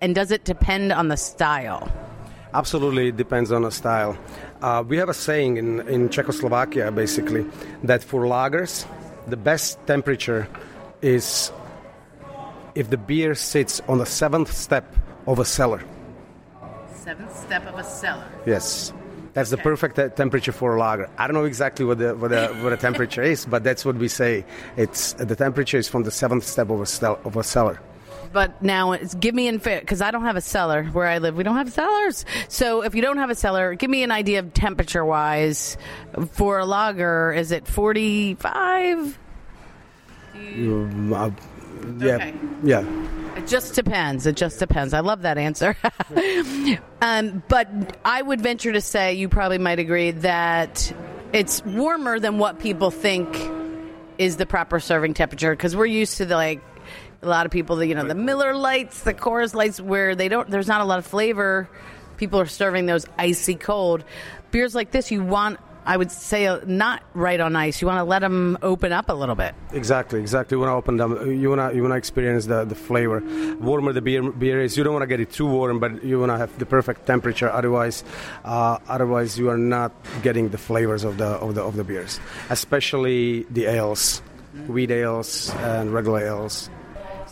and 0.01 0.15
does 0.15 0.33
it 0.33 0.45
depend 0.45 0.93
on 0.93 1.09
the 1.09 1.17
style? 1.17 1.91
Absolutely, 2.53 3.09
it 3.09 3.17
depends 3.17 3.53
on 3.53 3.63
the 3.63 3.71
style. 3.71 4.19
Uh, 4.61 4.83
we 4.87 4.97
have 4.97 5.09
a 5.09 5.15
saying 5.15 5.57
in, 5.57 5.87
in 5.89 6.09
Czechoslovakia, 6.09 6.91
basically, 6.91 7.47
that 7.85 8.03
for 8.03 8.23
lagers, 8.23 8.87
the 9.27 9.37
best 9.37 9.79
temperature 9.87 10.49
is 11.03 11.53
if 12.75 12.91
the 12.91 12.97
beer 12.97 13.35
sits 13.35 13.81
on 13.87 13.99
the 13.99 14.07
seventh 14.07 14.53
step 14.53 14.97
of 15.27 15.39
a 15.39 15.45
cellar. 15.45 15.83
Seventh 16.95 17.37
step 17.37 17.67
of 17.67 17.79
a 17.79 17.85
cellar. 17.85 18.27
Yes. 18.47 18.93
That's 19.39 19.51
the 19.51 19.57
perfect 19.57 19.95
te- 19.95 20.09
temperature 20.09 20.51
for 20.51 20.75
a 20.75 20.81
lager. 20.81 21.09
I 21.17 21.29
don't 21.29 21.35
know 21.35 21.45
exactly 21.45 21.85
what 21.85 21.99
the 21.99 22.17
what 22.17 22.31
the, 22.31 22.49
what 22.61 22.71
the 22.71 22.77
temperature 22.77 23.23
is, 23.23 23.47
but 23.47 23.63
that's 23.63 23.85
what 23.85 23.95
we 23.95 24.09
say. 24.09 24.45
It's 24.77 25.13
the 25.13 25.37
temperature 25.37 25.79
is 25.79 25.89
from 25.89 26.03
the 26.03 26.11
seventh 26.11 26.43
step 26.43 26.71
of 26.71 26.81
a 26.81 26.87
cell, 26.87 27.21
of 27.25 27.37
a 27.37 27.45
cellar. 27.45 27.81
But 28.33 28.61
now, 28.61 28.91
it's, 28.91 29.15
give 29.15 29.37
me 29.37 29.47
in 29.47 29.59
because 29.59 30.01
I 30.03 30.11
don't 30.11 30.25
have 30.25 30.35
a 30.35 30.41
cellar 30.41 30.87
where 30.87 31.07
I 31.07 31.19
live. 31.19 31.37
We 31.37 31.45
don't 31.45 31.55
have 31.55 31.73
cellars. 31.73 32.25
So 32.49 32.83
if 32.83 32.97
you 32.97 33.01
don't 33.01 33.19
have 33.19 33.31
a 33.31 33.37
cellar, 33.37 33.77
give 33.77 33.91
me 33.91 34.03
an 34.03 34.11
idea 34.11 34.41
of 34.41 34.53
temperature 34.55 35.05
wise 35.05 35.77
for 36.33 36.59
a 36.59 36.67
lager. 36.67 37.33
Is 37.33 37.53
it 37.53 37.69
forty 37.69 38.35
five? 38.35 39.17
Yeah, 41.99 42.15
Okay. 42.17 42.35
yeah. 42.63 42.85
It 43.37 43.47
just 43.47 43.75
depends. 43.75 44.27
It 44.27 44.37
just 44.37 44.59
depends. 44.59 44.93
I 44.95 45.01
love 45.01 45.23
that 45.23 45.39
answer. 45.39 45.77
um, 47.03 47.43
but 47.49 47.69
I 48.05 48.21
would 48.21 48.41
venture 48.41 48.73
to 48.73 48.81
say 48.81 49.15
you 49.15 49.29
probably 49.29 49.59
might 49.59 49.79
agree 49.79 50.11
that 50.11 50.93
it's 51.33 51.65
warmer 51.65 52.19
than 52.19 52.39
what 52.39 52.59
people 52.59 52.91
think 52.91 53.29
is 54.19 54.37
the 54.39 54.47
proper 54.47 54.81
serving 54.81 55.15
temperature 55.15 55.53
because 55.53 55.77
we're 55.77 55.87
used 55.87 56.17
to 56.17 56.27
the 56.27 56.35
like 56.35 56.61
a 57.23 57.29
lot 57.29 57.47
of 57.47 57.53
people, 57.53 57.77
that 57.77 57.87
you 57.87 57.95
know, 57.95 58.07
the 58.07 58.15
Miller 58.15 58.55
Lights, 58.55 59.01
the 59.03 59.15
Coors 59.15 59.55
Lights, 59.55 59.81
where 59.81 60.15
they 60.15 60.29
don't. 60.29 60.49
There's 60.51 60.69
not 60.69 60.81
a 60.81 60.85
lot 60.85 60.99
of 60.99 61.07
flavor. 61.07 61.69
People 62.17 62.41
are 62.41 62.47
serving 62.47 62.87
those 62.87 63.07
icy 63.17 63.55
cold 63.55 64.05
beers 64.51 64.75
like 64.75 64.91
this. 64.91 65.11
You 65.11 65.23
want. 65.23 65.61
I 65.89 65.97
would 65.97 66.13
say 66.13 66.47
uh, 66.47 66.61
not 66.67 67.03
right 67.15 67.41
on 67.41 67.57
ice. 67.57 67.81
You 67.81 67.89
want 67.89 67.97
to 67.97 68.05
let 68.05 68.19
them 68.19 68.59
open 68.61 68.93
up 68.93 69.09
a 69.09 69.15
little 69.15 69.35
bit. 69.35 69.55
Exactly, 69.73 70.21
exactly. 70.21 70.57
You 70.57 70.61
want 70.61 70.69
to 70.69 70.75
open 70.75 70.99
them. 70.99 71.41
You 71.41 71.49
want 71.49 71.63
to 71.63 71.75
you 71.75 71.81
want 71.81 71.93
to 71.93 71.97
experience 71.97 72.45
the, 72.45 72.67
the 72.67 72.75
flavor. 72.75 73.23
Warmer 73.59 73.95
the 73.95 74.03
beer 74.03 74.31
beer 74.31 74.61
is. 74.61 74.77
You 74.77 74.85
don't 74.85 74.93
want 74.93 75.05
to 75.05 75.07
get 75.07 75.19
it 75.19 75.33
too 75.33 75.47
warm, 75.47 75.81
but 75.81 76.05
you 76.05 76.21
want 76.21 76.31
to 76.31 76.37
have 76.37 76.57
the 76.59 76.67
perfect 76.67 77.07
temperature. 77.07 77.51
Otherwise, 77.51 78.05
uh, 78.45 78.77
otherwise 78.87 79.39
you 79.39 79.49
are 79.49 79.57
not 79.57 79.93
getting 80.23 80.51
the 80.51 80.59
flavors 80.59 81.05
of 81.05 81.17
the 81.17 81.41
of 81.41 81.55
the 81.55 81.63
of 81.63 81.75
the 81.75 81.85
beers, 81.85 82.21
especially 82.51 83.45
the 83.45 83.65
ales, 83.65 84.21
wheat 84.69 84.91
ales 84.91 85.49
and 85.61 85.95
regular 85.95 86.21
ales. 86.21 86.69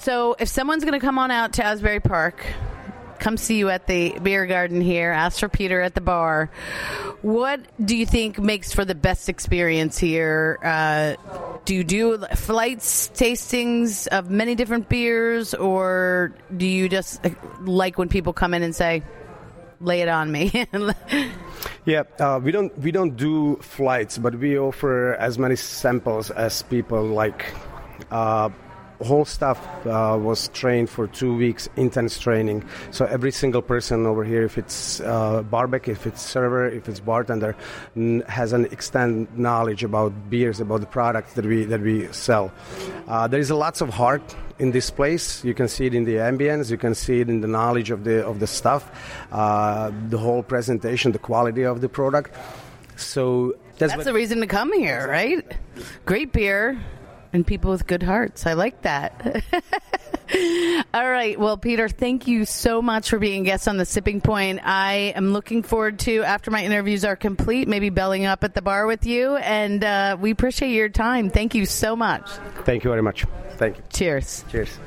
So, 0.01 0.35
if 0.39 0.49
someone's 0.49 0.83
going 0.83 0.99
to 0.99 1.05
come 1.05 1.19
on 1.19 1.31
out 1.31 1.53
to 1.55 1.65
Asbury 1.65 2.01
Park, 2.01 2.47
come 3.18 3.37
see 3.37 3.58
you 3.58 3.68
at 3.68 3.87
the 3.87 4.18
beer 4.23 4.46
garden 4.46 4.80
here, 4.80 5.11
ask 5.11 5.40
for 5.40 5.49
Peter 5.49 5.80
at 5.80 5.94
the 5.94 6.00
bar. 6.00 6.50
What 7.23 7.61
do 7.85 7.96
you 7.96 8.06
think 8.06 8.38
makes 8.38 8.73
for 8.73 8.85
the 8.85 8.94
best 8.94 9.28
experience 9.28 9.99
here? 9.99 10.58
Uh, 10.62 11.16
do 11.64 11.75
you 11.75 11.85
do 11.85 12.18
flights, 12.35 13.08
tastings 13.08 14.06
of 14.08 14.30
many 14.30 14.54
different 14.54 14.88
beers, 14.88 15.54
or 15.54 16.32
do 16.56 16.66
you 16.66 16.88
just 16.88 17.25
uh, 17.25 17.30
like 17.62 17.99
when 17.99 18.08
people 18.08 18.32
come 18.32 18.54
in 18.54 18.62
and 18.62 18.75
say, 18.75 19.02
"Lay 19.80 20.02
it 20.02 20.08
on 20.08 20.30
me"? 20.30 20.66
Yeah, 21.87 22.02
uh, 22.18 22.40
we 22.42 22.50
don't 22.50 22.76
we 22.80 22.90
don't 22.90 23.16
do 23.16 23.56
flights, 23.62 24.18
but 24.18 24.35
we 24.35 24.58
offer 24.58 25.14
as 25.14 25.38
many 25.38 25.54
samples 25.54 26.32
as 26.32 26.62
people 26.62 27.02
like. 27.04 27.46
Uh, 28.11 28.50
whole 29.05 29.25
staff 29.25 29.59
uh, 29.87 30.17
was 30.21 30.49
trained 30.49 30.88
for 30.91 31.07
two 31.07 31.37
weeks 31.37 31.69
intense 31.76 32.19
training. 32.19 32.65
So 32.91 33.05
every 33.05 33.31
single 33.33 33.62
person 33.62 34.07
over 34.07 34.25
here 34.25 34.43
if 34.45 34.57
it's 34.59 35.00
uh, 35.00 35.43
barback 35.43 35.88
if 35.88 36.07
it's 36.07 36.23
server 36.23 36.67
if 36.69 36.88
it's 36.88 37.00
bartender 37.00 37.55
n- 37.97 38.23
has 38.29 38.53
an 38.53 38.65
extended 38.67 39.38
knowledge 39.38 39.85
about 39.85 40.12
beers 40.31 40.61
about 40.61 40.81
the 40.81 40.87
products 40.87 41.35
that 41.35 41.45
we 41.45 41.65
that 41.65 41.81
we 41.81 42.07
sell. 42.12 42.50
Uh, 43.09 43.26
there 43.29 43.41
is 43.41 43.50
a 43.50 43.57
lots 43.57 43.81
of 43.81 43.91
heart 43.91 44.35
in 44.59 44.71
this 44.73 44.91
place. 44.91 45.45
You 45.45 45.53
can 45.53 45.69
see 45.69 45.87
it 45.87 45.95
in 45.95 46.05
the 46.05 46.15
ambience. 46.17 46.71
You 46.71 46.79
can 46.79 46.95
see 46.95 47.21
it 47.21 47.29
in 47.29 47.43
the 47.43 47.49
knowledge 47.49 47.91
of 47.91 48.05
the 48.05 48.25
of 48.26 48.41
the 48.41 48.47
stuff 48.47 48.91
uh, 49.33 49.91
the 50.09 50.19
whole 50.19 50.43
presentation 50.43 51.12
the 51.12 51.19
quality 51.19 51.62
of 51.65 51.81
the 51.83 51.88
product. 51.88 52.35
So 52.97 53.55
that's, 53.79 53.93
That's 53.93 53.97
what- 53.99 54.05
the 54.07 54.15
reason 54.15 54.41
to 54.41 54.47
come 54.47 54.73
here, 54.73 55.07
right? 55.07 55.45
Great 56.07 56.33
beer 56.33 56.81
and 57.33 57.47
people 57.47 57.71
with 57.71 57.87
good 57.87 58.02
hearts. 58.02 58.47
I 58.47 58.54
like 58.54 58.83
that. 58.83 59.45
All 60.95 61.09
right. 61.09 61.38
Well, 61.38 61.56
Peter, 61.56 61.88
thank 61.88 62.26
you 62.26 62.45
so 62.45 62.83
much 62.83 63.11
for 63.11 63.18
being 63.18 63.42
a 63.42 63.45
guest 63.45 63.68
on 63.68 63.76
the 63.76 63.85
Sipping 63.85 64.21
Point. 64.21 64.61
I 64.64 65.12
am 65.14 65.33
looking 65.33 65.62
forward 65.62 65.99
to, 66.00 66.23
after 66.23 66.50
my 66.50 66.64
interviews 66.64 67.04
are 67.04 67.16
complete, 67.16 67.68
maybe 67.68 67.90
belling 67.90 68.25
up 68.25 68.42
at 68.45 68.54
the 68.54 68.62
bar 68.62 68.87
with 68.87 69.06
you. 69.06 69.37
And 69.37 69.85
uh, 69.85 70.16
we 70.21 70.30
appreciate 70.30 70.73
your 70.73 70.88
time. 70.88 71.30
Thank 71.30 71.54
you 71.54 71.66
so 71.66 71.95
much. 71.95 72.28
thank 72.64 72.85
you 72.85 72.90
very 72.90 73.02
much 73.02 73.25
thank 73.56 73.76
you 73.76 73.83
Cheers. 73.90 74.45
cheers 74.50 74.78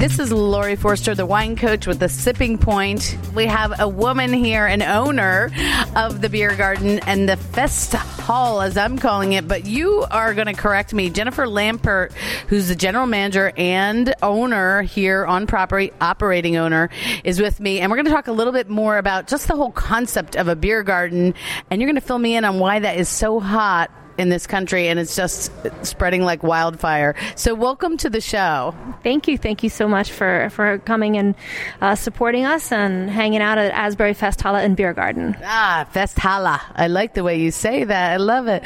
This 0.00 0.18
is 0.18 0.32
Laurie 0.32 0.76
Forster, 0.76 1.14
the 1.14 1.26
wine 1.26 1.56
coach 1.56 1.86
with 1.86 1.98
the 1.98 2.08
Sipping 2.08 2.56
Point. 2.56 3.18
We 3.34 3.44
have 3.44 3.80
a 3.80 3.86
woman 3.86 4.32
here, 4.32 4.64
an 4.64 4.80
owner 4.80 5.50
of 5.94 6.22
the 6.22 6.30
beer 6.30 6.56
garden 6.56 7.00
and 7.00 7.28
the 7.28 7.36
Fest 7.36 7.92
Hall, 7.92 8.62
as 8.62 8.78
I'm 8.78 8.98
calling 8.98 9.34
it. 9.34 9.46
But 9.46 9.66
you 9.66 10.06
are 10.10 10.32
going 10.32 10.46
to 10.46 10.54
correct 10.54 10.94
me. 10.94 11.10
Jennifer 11.10 11.44
Lampert, 11.44 12.14
who's 12.48 12.68
the 12.68 12.74
general 12.74 13.06
manager 13.06 13.52
and 13.58 14.14
owner 14.22 14.80
here 14.80 15.26
on 15.26 15.46
property, 15.46 15.92
operating 16.00 16.56
owner, 16.56 16.88
is 17.22 17.38
with 17.38 17.60
me. 17.60 17.80
And 17.80 17.90
we're 17.90 17.98
going 17.98 18.06
to 18.06 18.12
talk 18.12 18.28
a 18.28 18.32
little 18.32 18.54
bit 18.54 18.70
more 18.70 18.96
about 18.96 19.26
just 19.26 19.48
the 19.48 19.54
whole 19.54 19.70
concept 19.70 20.34
of 20.34 20.48
a 20.48 20.56
beer 20.56 20.82
garden. 20.82 21.34
And 21.70 21.78
you're 21.78 21.88
going 21.88 22.00
to 22.00 22.06
fill 22.06 22.18
me 22.18 22.36
in 22.36 22.46
on 22.46 22.58
why 22.58 22.78
that 22.78 22.96
is 22.96 23.10
so 23.10 23.38
hot 23.38 23.90
in 24.20 24.28
this 24.28 24.46
country 24.46 24.86
and 24.88 24.98
it's 24.98 25.16
just 25.16 25.50
spreading 25.82 26.22
like 26.22 26.42
wildfire. 26.42 27.16
So, 27.34 27.54
welcome 27.54 27.96
to 27.98 28.10
the 28.10 28.20
show. 28.20 28.74
Thank 29.02 29.26
you, 29.26 29.38
thank 29.38 29.62
you 29.62 29.70
so 29.70 29.88
much 29.88 30.12
for 30.12 30.50
for 30.50 30.78
coming 30.78 31.16
and 31.16 31.34
uh, 31.80 31.94
supporting 31.94 32.44
us 32.44 32.70
and 32.70 33.10
hanging 33.10 33.40
out 33.40 33.56
at 33.58 33.72
Asbury 33.72 34.14
Fest 34.14 34.40
Hala 34.42 34.60
and 34.60 34.76
Beer 34.76 34.92
Garden. 34.92 35.34
Ah, 35.42 35.88
Festhala. 35.92 36.60
I 36.74 36.86
like 36.88 37.14
the 37.14 37.24
way 37.24 37.40
you 37.40 37.50
say 37.50 37.84
that. 37.84 38.12
I 38.12 38.16
love 38.18 38.46
it. 38.46 38.62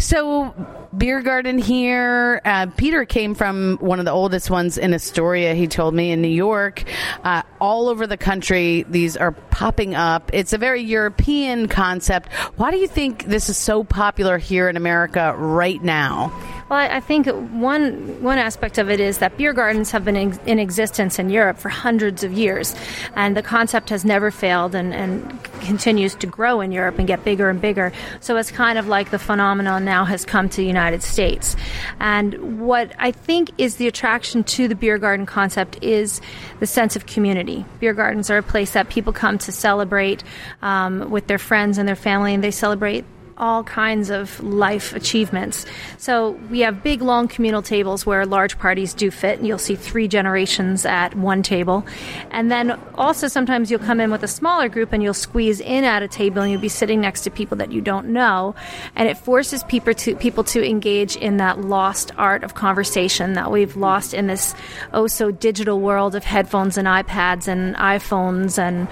So, 0.00 0.52
beer 0.96 1.22
garden 1.22 1.58
here. 1.58 2.40
Uh, 2.44 2.66
Peter 2.76 3.04
came 3.04 3.34
from 3.34 3.76
one 3.80 3.98
of 3.98 4.04
the 4.04 4.10
oldest 4.10 4.50
ones 4.50 4.78
in 4.78 4.94
Astoria, 4.94 5.54
he 5.54 5.66
told 5.66 5.94
me, 5.94 6.10
in 6.10 6.22
New 6.22 6.28
York. 6.28 6.84
Uh, 7.24 7.42
all 7.60 7.88
over 7.88 8.06
the 8.06 8.16
country, 8.16 8.84
these 8.88 9.16
are 9.16 9.32
popping 9.32 9.94
up. 9.94 10.30
It's 10.32 10.52
a 10.52 10.58
very 10.58 10.82
European 10.82 11.68
concept. 11.68 12.32
Why 12.56 12.70
do 12.70 12.78
you 12.78 12.88
think 12.88 13.24
this 13.24 13.48
is 13.48 13.56
so 13.56 13.84
popular 13.84 14.38
here 14.38 14.68
in 14.68 14.76
America 14.76 15.34
right 15.36 15.82
now? 15.82 16.32
Well, 16.68 16.80
I 16.80 16.98
think 16.98 17.28
one 17.28 18.20
one 18.22 18.38
aspect 18.38 18.76
of 18.78 18.90
it 18.90 18.98
is 18.98 19.18
that 19.18 19.36
beer 19.36 19.52
gardens 19.52 19.92
have 19.92 20.04
been 20.04 20.16
in, 20.16 20.36
in 20.46 20.58
existence 20.58 21.20
in 21.20 21.30
Europe 21.30 21.58
for 21.58 21.68
hundreds 21.68 22.24
of 22.24 22.32
years, 22.32 22.74
and 23.14 23.36
the 23.36 23.42
concept 23.42 23.90
has 23.90 24.04
never 24.04 24.32
failed 24.32 24.74
and, 24.74 24.92
and 24.92 25.44
continues 25.60 26.16
to 26.16 26.26
grow 26.26 26.60
in 26.60 26.72
Europe 26.72 26.98
and 26.98 27.06
get 27.06 27.22
bigger 27.22 27.48
and 27.50 27.60
bigger. 27.60 27.92
So 28.18 28.36
it's 28.36 28.50
kind 28.50 28.78
of 28.78 28.88
like 28.88 29.10
the 29.10 29.18
phenomenon 29.18 29.84
now 29.84 30.04
has 30.06 30.24
come 30.24 30.48
to 30.48 30.56
the 30.56 30.66
United 30.66 31.04
States. 31.04 31.54
And 32.00 32.60
what 32.60 32.92
I 32.98 33.12
think 33.12 33.52
is 33.58 33.76
the 33.76 33.86
attraction 33.86 34.42
to 34.44 34.66
the 34.66 34.74
beer 34.74 34.98
garden 34.98 35.24
concept 35.24 35.78
is 35.82 36.20
the 36.58 36.66
sense 36.66 36.96
of 36.96 37.06
community. 37.06 37.64
Beer 37.78 37.94
gardens 37.94 38.28
are 38.28 38.38
a 38.38 38.42
place 38.42 38.72
that 38.72 38.88
people 38.88 39.12
come 39.12 39.38
to 39.38 39.52
celebrate 39.52 40.24
um, 40.62 41.10
with 41.10 41.28
their 41.28 41.38
friends 41.38 41.78
and 41.78 41.86
their 41.86 41.94
family, 41.94 42.34
and 42.34 42.42
they 42.42 42.50
celebrate 42.50 43.04
all 43.38 43.64
kinds 43.64 44.10
of 44.10 44.42
life 44.42 44.94
achievements. 44.94 45.66
So 45.98 46.30
we 46.50 46.60
have 46.60 46.82
big, 46.82 47.02
long 47.02 47.28
communal 47.28 47.62
tables 47.62 48.06
where 48.06 48.24
large 48.24 48.58
parties 48.58 48.94
do 48.94 49.10
fit, 49.10 49.38
and 49.38 49.46
you'll 49.46 49.58
see 49.58 49.76
three 49.76 50.08
generations 50.08 50.86
at 50.86 51.14
one 51.14 51.42
table. 51.42 51.84
And 52.30 52.50
then 52.50 52.78
also 52.94 53.28
sometimes 53.28 53.70
you'll 53.70 53.80
come 53.80 54.00
in 54.00 54.10
with 54.10 54.22
a 54.22 54.28
smaller 54.28 54.68
group 54.68 54.92
and 54.92 55.02
you'll 55.02 55.14
squeeze 55.14 55.60
in 55.60 55.84
at 55.84 56.02
a 56.02 56.08
table 56.08 56.42
and 56.42 56.50
you'll 56.50 56.60
be 56.60 56.68
sitting 56.68 57.00
next 57.00 57.22
to 57.22 57.30
people 57.30 57.56
that 57.58 57.72
you 57.72 57.80
don't 57.80 58.08
know, 58.08 58.54
and 58.94 59.08
it 59.08 59.18
forces 59.18 59.62
people 59.64 59.94
to 59.94 60.16
people 60.16 60.44
to 60.44 60.66
engage 60.66 61.16
in 61.16 61.36
that 61.36 61.60
lost 61.60 62.12
art 62.16 62.42
of 62.44 62.54
conversation 62.54 63.34
that 63.34 63.50
we've 63.50 63.76
lost 63.76 64.14
in 64.14 64.26
this 64.26 64.54
oh 64.92 65.06
so 65.06 65.30
digital 65.30 65.80
world 65.80 66.14
of 66.14 66.24
headphones 66.24 66.78
and 66.78 66.88
iPads 66.88 67.48
and 67.48 67.74
iPhones 67.76 68.58
and 68.58 68.88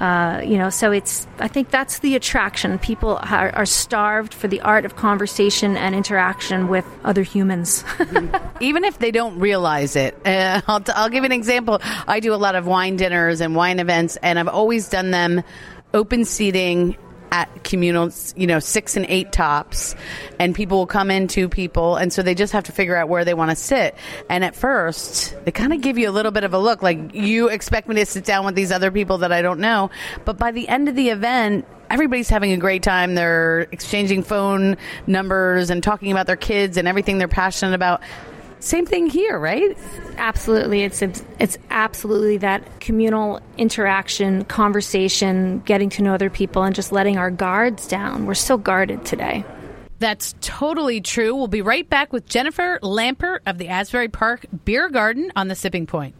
uh, 0.00 0.40
you 0.44 0.56
know. 0.56 0.70
So 0.70 0.92
it's 0.92 1.26
I 1.38 1.48
think 1.48 1.70
that's 1.70 2.00
the 2.00 2.14
attraction. 2.14 2.78
People 2.78 3.18
are, 3.22 3.50
are 3.54 3.66
starved 3.88 4.34
for 4.34 4.48
the 4.48 4.60
art 4.60 4.84
of 4.84 4.96
conversation 4.96 5.74
and 5.74 5.94
interaction 5.94 6.68
with 6.68 6.84
other 7.04 7.22
humans. 7.22 7.82
even 8.60 8.84
if 8.84 8.98
they 8.98 9.10
don't 9.10 9.38
realize 9.38 9.96
it. 9.96 10.14
Uh, 10.26 10.60
I'll, 10.68 10.80
t- 10.80 10.92
I'll 10.94 11.08
give 11.08 11.24
an 11.24 11.32
example. 11.32 11.80
I 12.06 12.20
do 12.20 12.34
a 12.34 12.36
lot 12.36 12.54
of 12.54 12.66
wine 12.66 12.96
dinners 12.96 13.40
and 13.40 13.56
wine 13.56 13.78
events, 13.80 14.16
and 14.16 14.38
I've 14.38 14.48
always 14.48 14.90
done 14.90 15.10
them 15.10 15.42
open 15.94 16.26
seating 16.26 16.98
at 17.30 17.64
communal, 17.64 18.10
you 18.36 18.46
know, 18.46 18.58
six 18.58 18.96
and 18.96 19.06
eight 19.08 19.32
tops, 19.32 19.94
and 20.38 20.54
people 20.54 20.78
will 20.78 20.86
come 20.86 21.10
in 21.10 21.28
two 21.28 21.48
people, 21.48 21.96
and 21.96 22.12
so 22.12 22.22
they 22.22 22.34
just 22.34 22.52
have 22.52 22.64
to 22.64 22.72
figure 22.72 22.96
out 22.96 23.08
where 23.08 23.24
they 23.24 23.34
want 23.34 23.50
to 23.50 23.56
sit. 23.56 23.94
And 24.28 24.44
at 24.44 24.54
first, 24.54 25.34
they 25.44 25.50
kind 25.50 25.72
of 25.72 25.80
give 25.80 25.98
you 25.98 26.08
a 26.08 26.12
little 26.12 26.32
bit 26.32 26.44
of 26.44 26.54
a 26.54 26.58
look, 26.58 26.82
like 26.82 27.14
you 27.14 27.48
expect 27.48 27.88
me 27.88 27.96
to 27.96 28.06
sit 28.06 28.24
down 28.24 28.44
with 28.44 28.54
these 28.54 28.72
other 28.72 28.90
people 28.90 29.18
that 29.18 29.32
I 29.32 29.42
don't 29.42 29.60
know. 29.60 29.90
But 30.24 30.38
by 30.38 30.50
the 30.52 30.68
end 30.68 30.88
of 30.88 30.94
the 30.94 31.10
event, 31.10 31.66
everybody's 31.90 32.28
having 32.28 32.52
a 32.52 32.56
great 32.56 32.82
time. 32.82 33.14
They're 33.14 33.60
exchanging 33.72 34.22
phone 34.22 34.76
numbers 35.06 35.70
and 35.70 35.82
talking 35.82 36.12
about 36.12 36.26
their 36.26 36.36
kids 36.36 36.76
and 36.76 36.86
everything 36.86 37.18
they're 37.18 37.28
passionate 37.28 37.74
about. 37.74 38.02
Same 38.60 38.86
thing 38.86 39.08
here, 39.08 39.38
right? 39.38 39.76
Absolutely, 40.16 40.82
it's 40.82 41.00
it's 41.02 41.58
absolutely 41.70 42.38
that 42.38 42.80
communal 42.80 43.40
interaction, 43.56 44.44
conversation, 44.44 45.60
getting 45.60 45.88
to 45.90 46.02
know 46.02 46.14
other 46.14 46.30
people, 46.30 46.64
and 46.64 46.74
just 46.74 46.90
letting 46.90 47.18
our 47.18 47.30
guards 47.30 47.86
down. 47.86 48.26
We're 48.26 48.34
so 48.34 48.58
guarded 48.58 49.04
today. 49.04 49.44
That's 50.00 50.34
totally 50.40 51.00
true. 51.00 51.34
We'll 51.34 51.48
be 51.48 51.62
right 51.62 51.88
back 51.88 52.12
with 52.12 52.26
Jennifer 52.26 52.78
Lampert 52.82 53.40
of 53.46 53.58
the 53.58 53.68
Asbury 53.68 54.08
Park 54.08 54.46
Beer 54.64 54.88
Garden 54.88 55.32
on 55.34 55.48
the 55.48 55.54
Sipping 55.54 55.86
Point. 55.86 56.14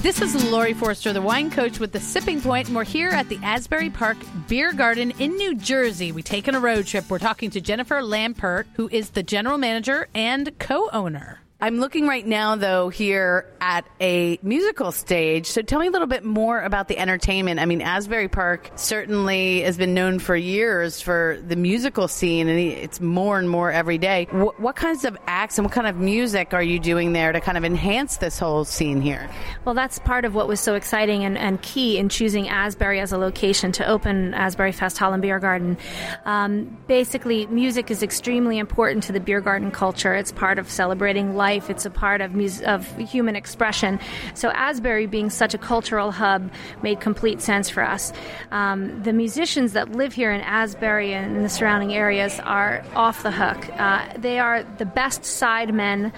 This 0.00 0.20
is 0.20 0.50
Laurie 0.50 0.74
Forster, 0.74 1.12
the 1.12 1.22
wine 1.22 1.50
coach 1.50 1.78
with 1.78 1.92
the 1.92 2.00
Sipping 2.00 2.40
Point, 2.40 2.66
and 2.68 2.76
we're 2.76 2.84
here 2.84 3.10
at 3.10 3.28
the 3.28 3.38
Asbury 3.42 3.88
Park 3.88 4.16
Beer 4.48 4.72
Garden 4.72 5.12
in 5.18 5.36
New 5.36 5.54
Jersey. 5.54 6.10
We 6.10 6.22
take 6.22 6.48
on 6.48 6.54
a 6.54 6.60
road 6.60 6.86
trip. 6.86 7.08
We're 7.08 7.18
talking 7.18 7.50
to 7.50 7.60
Jennifer 7.60 8.00
Lampert, 8.02 8.64
who 8.74 8.88
is 8.90 9.10
the 9.10 9.22
general 9.22 9.58
manager 9.58 10.08
and 10.14 10.58
co-owner. 10.58 11.41
I'm 11.62 11.78
looking 11.78 12.08
right 12.08 12.26
now, 12.26 12.56
though, 12.56 12.88
here 12.88 13.46
at 13.60 13.86
a 14.00 14.36
musical 14.42 14.90
stage. 14.90 15.46
So 15.46 15.62
tell 15.62 15.78
me 15.78 15.86
a 15.86 15.92
little 15.92 16.08
bit 16.08 16.24
more 16.24 16.60
about 16.60 16.88
the 16.88 16.98
entertainment. 16.98 17.60
I 17.60 17.66
mean, 17.66 17.80
Asbury 17.80 18.26
Park 18.26 18.72
certainly 18.74 19.60
has 19.60 19.76
been 19.76 19.94
known 19.94 20.18
for 20.18 20.34
years 20.34 21.00
for 21.00 21.38
the 21.46 21.54
musical 21.54 22.08
scene, 22.08 22.48
and 22.48 22.58
it's 22.58 23.00
more 23.00 23.38
and 23.38 23.48
more 23.48 23.70
every 23.70 23.96
day. 23.96 24.26
What, 24.32 24.58
what 24.58 24.74
kinds 24.74 25.04
of 25.04 25.16
acts 25.28 25.56
and 25.56 25.64
what 25.64 25.72
kind 25.72 25.86
of 25.86 25.98
music 25.98 26.52
are 26.52 26.64
you 26.64 26.80
doing 26.80 27.12
there 27.12 27.30
to 27.30 27.40
kind 27.40 27.56
of 27.56 27.64
enhance 27.64 28.16
this 28.16 28.40
whole 28.40 28.64
scene 28.64 29.00
here? 29.00 29.30
Well, 29.64 29.76
that's 29.76 30.00
part 30.00 30.24
of 30.24 30.34
what 30.34 30.48
was 30.48 30.58
so 30.58 30.74
exciting 30.74 31.22
and, 31.22 31.38
and 31.38 31.62
key 31.62 31.96
in 31.96 32.08
choosing 32.08 32.48
Asbury 32.48 32.98
as 32.98 33.12
a 33.12 33.18
location 33.18 33.70
to 33.70 33.86
open 33.88 34.34
Asbury 34.34 34.72
Fest 34.72 34.98
Hall 34.98 35.12
and 35.12 35.22
Beer 35.22 35.38
Garden. 35.38 35.78
Um, 36.24 36.76
basically, 36.88 37.46
music 37.46 37.88
is 37.88 38.02
extremely 38.02 38.58
important 38.58 39.04
to 39.04 39.12
the 39.12 39.20
beer 39.20 39.40
garden 39.40 39.70
culture. 39.70 40.12
It's 40.12 40.32
part 40.32 40.58
of 40.58 40.68
celebrating 40.68 41.36
life 41.36 41.51
life. 41.52 41.70
It's 41.70 41.86
a 41.86 41.90
part 41.90 42.20
of 42.20 42.34
mus- 42.34 42.62
of 42.62 42.80
human 42.96 43.36
expression. 43.36 43.98
So 44.34 44.46
Asbury, 44.50 45.06
being 45.06 45.30
such 45.30 45.54
a 45.54 45.58
cultural 45.58 46.10
hub, 46.10 46.50
made 46.82 46.98
complete 47.00 47.40
sense 47.40 47.68
for 47.74 47.82
us. 47.94 48.12
Um, 48.50 48.78
the 49.02 49.12
musicians 49.12 49.72
that 49.72 49.86
live 49.92 50.12
here 50.20 50.32
in 50.32 50.40
Asbury 50.40 51.12
and 51.12 51.36
in 51.36 51.42
the 51.42 51.54
surrounding 51.58 51.92
areas 51.94 52.40
are 52.40 52.74
off 52.94 53.22
the 53.22 53.34
hook. 53.42 53.60
Uh, 53.78 54.00
they 54.26 54.38
are 54.38 54.58
the 54.78 54.86
best 54.86 55.22
sidemen 55.22 56.12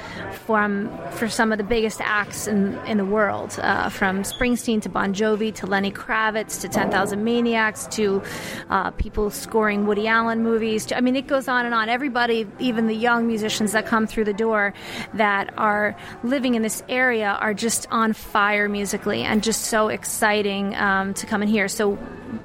from 0.47 0.73
for 1.19 1.29
some 1.29 1.53
of 1.53 1.59
the 1.59 1.69
biggest 1.77 2.01
acts 2.01 2.47
in 2.47 2.79
in 2.91 2.97
the 3.03 3.09
world, 3.17 3.51
uh, 3.63 3.89
from 3.89 4.23
Springsteen 4.23 4.81
to 4.83 4.89
Bon 4.89 5.11
Jovi 5.15 5.51
to 5.61 5.67
Lenny 5.67 5.93
Kravitz 6.01 6.61
to 6.63 6.69
Ten 6.69 6.91
Thousand 6.91 7.25
Maniacs 7.25 7.87
to 7.99 8.23
uh, 8.71 8.91
people 8.93 9.31
scoring 9.31 9.87
Woody 9.87 10.07
Allen 10.07 10.43
movies. 10.43 10.87
To, 10.87 10.97
I 10.99 11.01
mean, 11.01 11.17
it 11.17 11.27
goes 11.27 11.49
on 11.49 11.63
and 11.67 11.75
on. 11.75 11.89
Everybody, 11.89 12.47
even 12.59 12.87
the 12.87 13.01
young 13.09 13.27
musicians 13.27 13.73
that 13.73 13.85
come 13.87 14.07
through 14.07 14.27
the 14.33 14.39
door, 14.47 14.73
that 15.15 15.24
that 15.25 15.55
are 15.57 15.97
living 16.23 16.55
in 16.55 16.61
this 16.61 16.83
area 16.87 17.39
are 17.41 17.55
just 17.55 17.87
on 17.91 18.13
fire 18.13 18.69
musically 18.69 19.23
and 19.23 19.43
just 19.43 19.63
so 19.63 19.89
exciting 19.89 20.75
um, 20.77 21.15
to 21.15 21.25
come 21.25 21.41
and 21.41 21.51
hear. 21.51 21.67
So 21.67 21.99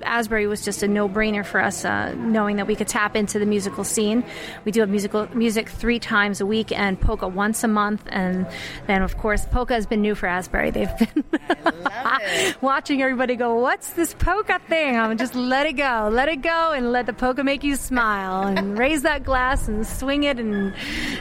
Asbury 0.03 0.47
was 0.47 0.63
just 0.63 0.83
a 0.83 0.87
no-brainer 0.87 1.45
for 1.45 1.61
us, 1.61 1.85
uh, 1.85 2.13
knowing 2.15 2.57
that 2.57 2.67
we 2.67 2.75
could 2.75 2.87
tap 2.87 3.15
into 3.15 3.39
the 3.39 3.45
musical 3.45 3.83
scene. 3.83 4.23
We 4.65 4.71
do 4.71 4.79
have 4.81 4.89
musical 4.89 5.27
music 5.35 5.69
three 5.69 5.99
times 5.99 6.41
a 6.41 6.45
week 6.45 6.71
and 6.71 6.99
polka 6.99 7.27
once 7.27 7.63
a 7.63 7.67
month, 7.67 8.03
and 8.07 8.47
then 8.87 9.01
of 9.01 9.17
course 9.17 9.45
polka 9.45 9.73
has 9.73 9.85
been 9.85 10.01
new 10.01 10.15
for 10.15 10.27
Asbury. 10.27 10.71
They've 10.71 10.97
been 10.97 11.23
watching 12.61 13.01
everybody 13.01 13.35
go, 13.35 13.55
"What's 13.55 13.93
this 13.93 14.13
polka 14.13 14.59
thing?" 14.67 14.97
I'm 14.97 15.17
just 15.17 15.35
let 15.35 15.65
it 15.65 15.73
go, 15.73 16.09
let 16.11 16.29
it 16.29 16.41
go, 16.41 16.71
and 16.71 16.91
let 16.91 17.05
the 17.05 17.13
polka 17.13 17.43
make 17.43 17.63
you 17.63 17.75
smile, 17.75 18.47
and 18.47 18.77
raise 18.77 19.01
that 19.03 19.23
glass 19.23 19.67
and 19.67 19.85
swing 19.85 20.23
it, 20.23 20.39
and 20.39 20.73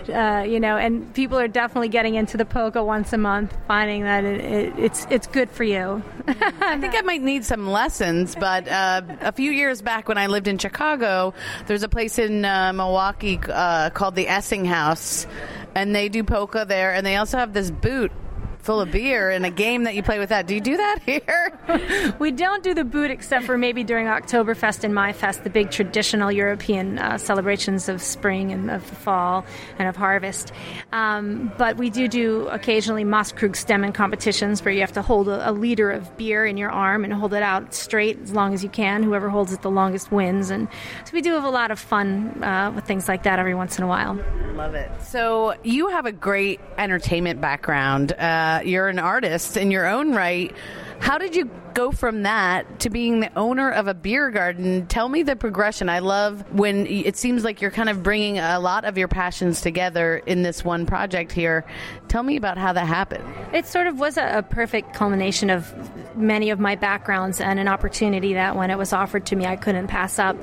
uh, 0.09 0.45
you 0.47 0.61
know, 0.61 0.77
and 0.77 1.13
people 1.15 1.38
are 1.39 1.49
definitely 1.49 1.89
getting 1.89 2.17
into 2.17 2.37
the 2.37 2.45
polka 2.45 2.83
once 2.83 3.13
a 3.13 3.19
month, 3.19 3.57
finding 3.67 4.03
that 4.03 4.25
it, 4.25 4.41
it, 4.41 4.79
it's 4.79 5.07
it's 5.11 5.27
good 5.27 5.51
for 5.51 5.65
you. 5.65 6.03
I 6.27 6.79
think 6.79 6.95
I 6.97 7.03
might 7.03 7.23
need 7.23 7.45
some 7.45 7.71
lessons, 7.71 8.35
but 8.35 8.49
but 8.49 8.67
uh, 8.69 9.03
a 9.21 9.33
few 9.33 9.51
years 9.51 9.83
back 9.83 10.09
when 10.09 10.17
I 10.17 10.27
lived 10.27 10.49
in 10.49 10.57
Chicago, 10.57 11.35
there's 11.67 11.83
a 11.83 11.89
place 11.89 12.19
in 12.19 12.47
uh, 12.47 12.73
Milwaukee 12.73 13.39
uh, 13.47 13.91
called 13.91 14.15
the 14.15 14.25
Essing 14.25 14.67
House, 14.67 15.27
and 15.75 15.95
they 15.95 16.09
do 16.09 16.25
polka 16.25 16.65
there, 16.67 16.95
and 16.95 17.05
they 17.05 17.17
also 17.17 17.37
have 17.37 17.53
this 17.53 17.71
boot 17.71 18.11
full 18.59 18.81
of 18.81 18.91
beer 18.91 19.31
and 19.31 19.47
a 19.47 19.51
game 19.51 19.85
that 19.85 19.95
you 19.95 20.03
play 20.03 20.19
with 20.19 20.29
that. 20.29 20.47
Do 20.47 20.55
you 20.55 20.61
do 20.61 20.77
that 20.77 20.99
here? 21.05 22.17
we 22.19 22.31
don't 22.31 22.63
do 22.63 22.75
the 22.75 22.85
boot 22.85 23.11
except 23.11 23.45
for 23.47 23.57
maybe 23.57 23.85
during 23.85 24.07
Oktoberfest 24.07 24.85
and 24.85 24.95
Maifest, 24.95 25.45
the 25.45 25.51
big 25.51 25.71
traditional 25.71 26.31
European 26.31 26.99
uh, 26.99 27.19
celebrations 27.19 27.89
of 27.89 28.03
spring 28.03 28.53
and 28.53 28.71
of 28.71 28.89
the 28.89 28.97
fall 28.97 29.45
and 29.79 29.89
of 29.89 29.97
harvest. 29.97 30.53
Um, 30.93 31.53
but 31.57 31.77
we 31.77 31.91
do 31.91 32.09
do 32.09 32.49
occasionally 32.49 33.05
Maßkrugstemmen 33.05 33.95
competitions 33.95 34.65
where 34.65 34.73
you 34.73 34.81
have 34.81 34.93
to 34.93 35.03
hold 35.03 35.29
a, 35.29 35.49
a, 35.49 35.53
liter 35.53 35.91
of 35.91 36.17
beer 36.17 36.47
in 36.47 36.57
your 36.57 36.71
arm 36.71 37.05
and 37.05 37.13
hold 37.13 37.35
it 37.35 37.43
out 37.43 37.75
straight 37.75 38.19
as 38.21 38.33
long 38.33 38.55
as 38.55 38.63
you 38.63 38.69
can. 38.69 39.03
Whoever 39.03 39.29
holds 39.29 39.53
it 39.53 39.63
the 39.63 39.71
longest 39.71 40.13
wins. 40.13 40.51
And 40.51 40.69
so 41.05 41.11
we 41.13 41.21
do 41.21 41.33
have 41.33 41.45
a 41.45 41.51
lot 41.51 41.71
of 41.71 41.79
fun 41.79 42.43
uh, 42.43 42.73
with 42.75 42.85
things 42.85 43.09
like 43.09 43.25
that 43.25 43.39
every 43.39 43.55
once 43.55 43.79
in 43.79 43.85
a 43.85 43.89
while. 43.89 44.19
Love 44.55 44.75
it. 44.75 44.91
So 45.03 45.55
you 45.63 45.89
have 45.89 46.07
a 46.07 46.13
great 46.13 46.61
entertainment 46.77 47.41
background. 47.41 48.13
Uh, 48.13 48.58
you're 48.67 48.89
an 48.89 48.99
artist 48.99 49.57
in 49.57 49.71
your 49.71 49.87
own 49.87 50.15
right. 50.15 50.55
How 51.01 51.17
did 51.19 51.37
you 51.37 51.49
go 51.75 51.93
from 51.93 52.25
that 52.25 52.81
to 52.81 52.91
being 52.91 53.21
the 53.21 53.31
owner 53.39 53.71
of 53.71 53.87
a 53.87 53.95
beer 53.95 54.31
garden? 54.31 54.87
Tell 54.89 55.09
me 55.09 55.23
the 55.23 55.37
progression. 55.37 55.89
I 55.89 56.01
love 56.01 56.45
when 56.53 56.89
it 56.89 57.17
seems 57.17 57.45
like 57.45 57.61
you're 57.61 57.71
kind 57.71 57.89
of 57.89 58.03
bringing 58.03 58.39
a 58.41 58.59
lot 58.59 58.85
of 58.85 58.99
your 58.99 59.07
passions 59.07 59.61
together 59.61 60.17
in 60.19 60.43
this 60.43 60.65
one 60.65 60.87
project 60.87 61.31
here. 61.31 61.65
Tell 62.09 62.25
me 62.25 62.37
about 62.37 62.59
how 62.59 62.73
that 62.73 62.87
happened. 62.87 63.25
It 63.53 63.67
sort 63.67 63.87
of 63.87 64.01
was 64.01 64.17
a, 64.17 64.39
a 64.39 64.43
perfect 64.43 64.93
culmination 64.95 65.51
of 65.51 65.73
many 66.17 66.51
of 66.51 66.59
my 66.59 66.75
backgrounds 66.75 67.41
and 67.41 67.61
an 67.61 67.69
opportunity 67.69 68.35
that 68.35 68.57
when 68.57 68.71
it 68.71 68.77
was 68.77 68.93
offered 68.93 69.27
to 69.27 69.37
me, 69.37 69.47
I 69.47 69.55
couldn't 69.55 69.87
pass 69.87 70.19
up. 70.19 70.37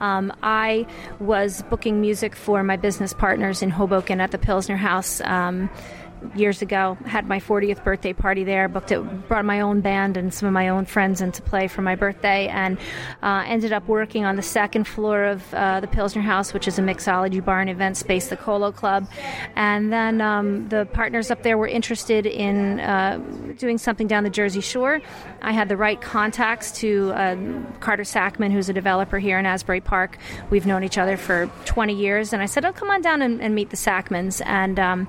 Um, 0.00 0.30
I 0.42 0.86
was 1.20 1.62
booking 1.70 2.02
music 2.02 2.36
for 2.36 2.62
my 2.62 2.76
business 2.76 3.14
partners 3.14 3.62
in 3.62 3.70
Hoboken 3.70 4.20
at 4.20 4.30
the 4.30 4.38
Pilsner 4.38 4.76
House. 4.76 5.22
Um, 5.22 5.70
years 6.34 6.62
ago. 6.62 6.96
Had 7.06 7.26
my 7.26 7.40
40th 7.40 7.84
birthday 7.84 8.12
party 8.12 8.44
there. 8.44 8.68
Booked 8.68 8.92
it. 8.92 9.28
Brought 9.28 9.44
my 9.44 9.60
own 9.60 9.80
band 9.80 10.16
and 10.16 10.32
some 10.32 10.46
of 10.46 10.52
my 10.52 10.68
own 10.68 10.84
friends 10.84 11.20
in 11.20 11.32
to 11.32 11.42
play 11.42 11.68
for 11.68 11.82
my 11.82 11.94
birthday, 11.94 12.48
and 12.48 12.78
uh, 13.22 13.44
ended 13.46 13.72
up 13.72 13.86
working 13.88 14.24
on 14.24 14.36
the 14.36 14.42
second 14.42 14.84
floor 14.84 15.24
of 15.24 15.54
uh, 15.54 15.80
the 15.80 15.86
Pilsner 15.86 16.22
House, 16.22 16.52
which 16.52 16.68
is 16.68 16.78
a 16.78 16.82
mixology 16.82 17.44
bar 17.44 17.60
and 17.60 17.70
event 17.70 17.96
space, 17.96 18.28
the 18.28 18.36
Kolo 18.36 18.72
Klub. 18.72 19.08
And 19.56 19.92
then 19.92 20.20
um, 20.20 20.68
the 20.68 20.86
partners 20.92 21.30
up 21.30 21.42
there 21.42 21.58
were 21.58 21.68
interested 21.68 22.26
in 22.26 22.80
uh, 22.80 23.18
doing 23.58 23.78
something 23.78 24.06
down 24.06 24.24
the 24.24 24.30
Jersey 24.30 24.60
Shore. 24.60 25.00
I 25.40 25.52
had 25.52 25.68
the 25.68 25.76
right 25.76 26.00
contacts 26.00 26.72
to 26.80 27.12
uh, 27.12 27.36
Carter 27.80 28.04
Sackman, 28.04 28.52
who's 28.52 28.68
a 28.68 28.72
developer 28.72 29.18
here 29.18 29.38
in 29.38 29.46
Asbury 29.46 29.80
Park. 29.80 30.18
We've 30.50 30.66
known 30.66 30.84
each 30.84 30.98
other 30.98 31.16
for 31.16 31.50
20 31.64 31.94
years, 31.94 32.32
and 32.32 32.42
I 32.42 32.46
said, 32.46 32.64
"Oh, 32.64 32.72
come 32.72 32.90
on 32.90 33.02
down 33.02 33.22
and, 33.22 33.40
and 33.40 33.54
meet 33.54 33.70
the 33.70 33.76
Sackmans." 33.76 34.42
And 34.44 34.78
um, 34.78 35.08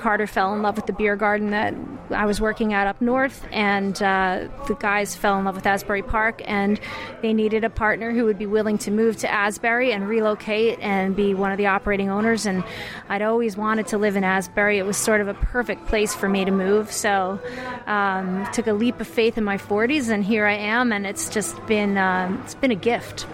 Carter 0.00 0.26
fell 0.26 0.54
in 0.54 0.62
love 0.62 0.76
with 0.76 0.86
the 0.86 0.92
beer 0.92 1.14
garden 1.14 1.50
that 1.50 1.74
I 2.10 2.24
was 2.24 2.40
working 2.40 2.72
at 2.72 2.86
up 2.86 3.00
north, 3.00 3.46
and 3.52 3.94
uh, 4.02 4.48
the 4.66 4.74
guys 4.74 5.14
fell 5.14 5.38
in 5.38 5.44
love 5.44 5.54
with 5.54 5.66
Asbury 5.66 6.02
Park, 6.02 6.40
and 6.46 6.80
they 7.20 7.34
needed 7.34 7.64
a 7.64 7.70
partner 7.70 8.10
who 8.10 8.24
would 8.24 8.38
be 8.38 8.46
willing 8.46 8.78
to 8.78 8.90
move 8.90 9.18
to 9.18 9.30
Asbury 9.30 9.92
and 9.92 10.08
relocate 10.08 10.78
and 10.80 11.14
be 11.14 11.34
one 11.34 11.52
of 11.52 11.58
the 11.58 11.66
operating 11.66 12.08
owners. 12.08 12.46
And 12.46 12.64
I'd 13.10 13.22
always 13.22 13.56
wanted 13.56 13.88
to 13.88 13.98
live 13.98 14.16
in 14.16 14.24
Asbury. 14.24 14.78
It 14.78 14.86
was 14.86 14.96
sort 14.96 15.20
of 15.20 15.28
a 15.28 15.34
perfect 15.34 15.86
place 15.86 16.14
for 16.14 16.28
me 16.28 16.46
to 16.46 16.50
move. 16.50 16.90
So 16.90 17.38
um, 17.86 18.48
took 18.52 18.66
a 18.66 18.72
leap 18.72 19.00
of 19.00 19.06
faith 19.06 19.36
in 19.36 19.44
my 19.44 19.58
40s, 19.58 20.08
and 20.08 20.24
here 20.24 20.46
I 20.46 20.54
am, 20.54 20.92
and 20.92 21.06
it's 21.06 21.28
just 21.28 21.54
been 21.66 21.98
uh, 21.98 22.36
it's 22.42 22.54
been 22.54 22.70
a 22.70 22.76
gift. 22.76 23.26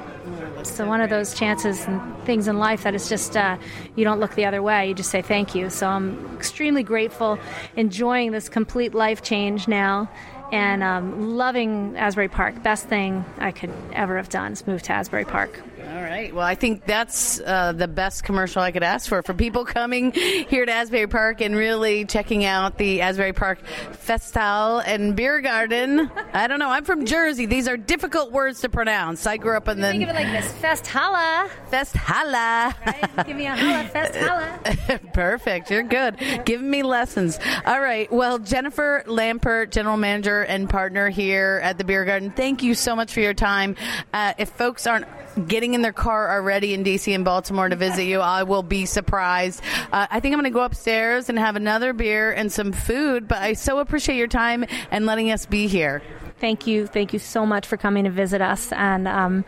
So 0.68 0.86
one 0.86 1.00
of 1.00 1.10
those 1.10 1.34
chances 1.34 1.84
and 1.86 2.00
things 2.24 2.48
in 2.48 2.58
life 2.58 2.82
that 2.82 2.94
is 2.94 3.08
just 3.08 3.36
uh, 3.36 3.56
you 3.94 4.04
don't 4.04 4.20
look 4.20 4.34
the 4.34 4.44
other 4.44 4.62
way. 4.62 4.88
You 4.88 4.94
just 4.94 5.10
say 5.10 5.22
thank 5.22 5.54
you. 5.54 5.70
So 5.70 5.88
I'm 5.88 6.36
extremely 6.36 6.82
grateful, 6.82 7.38
enjoying 7.76 8.32
this 8.32 8.48
complete 8.48 8.94
life 8.94 9.22
change 9.22 9.68
now, 9.68 10.08
and 10.52 10.82
um, 10.82 11.36
loving 11.36 11.96
Asbury 11.96 12.28
Park. 12.28 12.62
Best 12.62 12.86
thing 12.86 13.24
I 13.38 13.52
could 13.52 13.72
ever 13.92 14.16
have 14.16 14.28
done 14.28 14.52
is 14.52 14.66
move 14.66 14.82
to 14.82 14.92
Asbury 14.92 15.24
Park. 15.24 15.60
All 15.88 16.02
right. 16.02 16.34
Well, 16.34 16.44
I 16.44 16.56
think 16.56 16.84
that's 16.84 17.40
uh, 17.40 17.72
the 17.72 17.86
best 17.86 18.24
commercial 18.24 18.60
I 18.60 18.72
could 18.72 18.82
ask 18.82 19.08
for 19.08 19.22
for 19.22 19.34
people 19.34 19.64
coming 19.76 20.10
here 20.12 20.66
to 20.66 20.72
Asbury 20.72 21.06
Park 21.06 21.40
and 21.40 21.54
really 21.54 22.04
checking 22.04 22.44
out 22.44 22.76
the 22.76 23.02
Asbury 23.02 23.32
Park 23.32 23.64
Festal 23.92 24.80
and 24.80 25.14
Beer 25.14 25.40
Garden. 25.40 26.10
I 26.32 26.48
don't 26.48 26.58
know. 26.58 26.70
I'm 26.70 26.84
from 26.84 27.06
Jersey. 27.06 27.46
These 27.46 27.68
are 27.68 27.76
difficult 27.76 28.32
words 28.32 28.62
to 28.62 28.68
pronounce. 28.68 29.26
I 29.28 29.36
grew 29.36 29.56
up 29.56 29.68
in 29.68 29.80
the 29.80 29.90
Think 29.92 30.02
of 30.02 30.08
it 30.08 30.14
like 30.14 30.32
this: 30.32 30.50
Fest 30.54 30.88
Holla. 30.88 31.48
Festhala. 31.70 32.74
Right? 32.84 33.26
Give 33.26 33.36
me 33.36 33.46
a 33.46 33.54
holla, 33.54 33.88
Fest 33.88 34.16
Holla. 34.16 35.00
Perfect. 35.12 35.70
You're 35.70 35.84
good. 35.84 36.16
Give 36.44 36.60
me 36.60 36.82
lessons. 36.82 37.38
All 37.64 37.80
right. 37.80 38.10
Well, 38.10 38.38
Jennifer 38.40 39.04
Lampert, 39.06 39.70
general 39.70 39.96
manager 39.96 40.42
and 40.42 40.68
partner 40.68 41.10
here 41.10 41.60
at 41.62 41.78
the 41.78 41.84
Beer 41.84 42.04
Garden, 42.04 42.32
thank 42.32 42.62
you 42.62 42.74
so 42.74 42.96
much 42.96 43.12
for 43.12 43.20
your 43.20 43.34
time. 43.34 43.76
Uh, 44.12 44.34
if 44.38 44.48
folks 44.50 44.86
aren't 44.86 45.06
getting 45.46 45.74
in 45.74 45.82
their 45.82 45.92
car 45.92 46.30
already 46.30 46.74
in 46.74 46.84
DC 46.84 47.14
and 47.14 47.24
Baltimore 47.24 47.68
to 47.68 47.76
visit 47.76 48.04
you, 48.04 48.20
I 48.20 48.42
will 48.42 48.62
be 48.62 48.86
surprised. 48.86 49.60
Uh, 49.92 50.06
I 50.10 50.20
think 50.20 50.32
I'm 50.32 50.40
going 50.40 50.50
to 50.52 50.56
go 50.56 50.64
upstairs 50.64 51.28
and 51.28 51.38
have 51.38 51.56
another 51.56 51.92
beer 51.92 52.32
and 52.32 52.50
some 52.50 52.72
food, 52.72 53.28
but 53.28 53.38
I 53.38 53.52
so 53.52 53.78
appreciate 53.78 54.16
your 54.16 54.28
time 54.28 54.64
and 54.90 55.06
letting 55.06 55.30
us 55.30 55.46
be 55.46 55.66
here. 55.66 56.02
Thank 56.38 56.66
you, 56.66 56.86
thank 56.86 57.14
you 57.14 57.18
so 57.18 57.46
much 57.46 57.66
for 57.66 57.78
coming 57.78 58.04
to 58.04 58.10
visit 58.10 58.42
us. 58.42 58.70
And 58.72 59.08
um, 59.08 59.42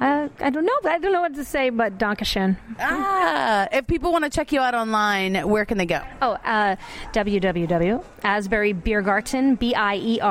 I, 0.00 0.30
I 0.40 0.48
don't 0.48 0.64
know, 0.64 0.78
I 0.84 0.98
don't 0.98 1.12
know 1.12 1.20
what 1.20 1.34
to 1.34 1.44
say, 1.44 1.68
but 1.68 1.98
Dankeschön. 1.98 2.56
Ah, 2.80 3.68
if 3.70 3.86
people 3.86 4.12
want 4.12 4.24
to 4.24 4.30
check 4.30 4.50
you 4.50 4.60
out 4.60 4.74
online, 4.74 5.34
where 5.46 5.66
can 5.66 5.76
they 5.76 5.84
go? 5.84 6.00
Oh, 6.22 6.38
uh, 6.44 6.76
www.asburybeergarten, 7.12 9.58
B-I-E-R-G-A-R-T-E-N 9.58 10.30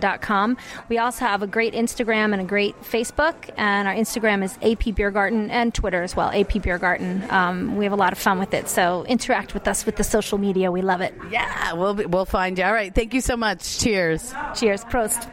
dot 0.00 0.22
com. 0.22 0.56
We 0.88 0.96
also 0.96 1.26
have 1.26 1.42
a 1.42 1.46
great 1.46 1.74
Instagram 1.74 2.32
and 2.32 2.40
a 2.40 2.44
great 2.44 2.74
Facebook, 2.82 3.50
and 3.58 3.86
our 3.86 3.94
Instagram 3.94 4.42
is 4.42 4.54
AP 4.62 4.94
Beergarten 4.96 5.50
and 5.50 5.74
Twitter 5.74 6.02
as 6.02 6.16
well, 6.16 6.30
AP 6.30 6.52
Beergarten. 6.62 7.30
Um, 7.30 7.76
we 7.76 7.84
have 7.84 7.92
a 7.92 7.96
lot 7.96 8.12
of 8.12 8.18
fun 8.18 8.38
with 8.38 8.54
it, 8.54 8.70
so 8.70 9.04
interact 9.04 9.52
with 9.52 9.68
us 9.68 9.84
with 9.84 9.96
the 9.96 10.04
social 10.04 10.38
media. 10.38 10.72
We 10.72 10.80
love 10.80 11.02
it. 11.02 11.14
Yeah, 11.30 11.74
we'll 11.74 11.92
be, 11.94 12.06
we'll 12.06 12.24
find 12.24 12.56
you. 12.56 12.64
All 12.64 12.72
right, 12.72 12.94
thank 12.94 13.12
you 13.12 13.20
so 13.20 13.36
much. 13.36 13.78
Cheers. 13.78 14.21
Cheers, 14.54 14.84
Prost. 14.84 15.30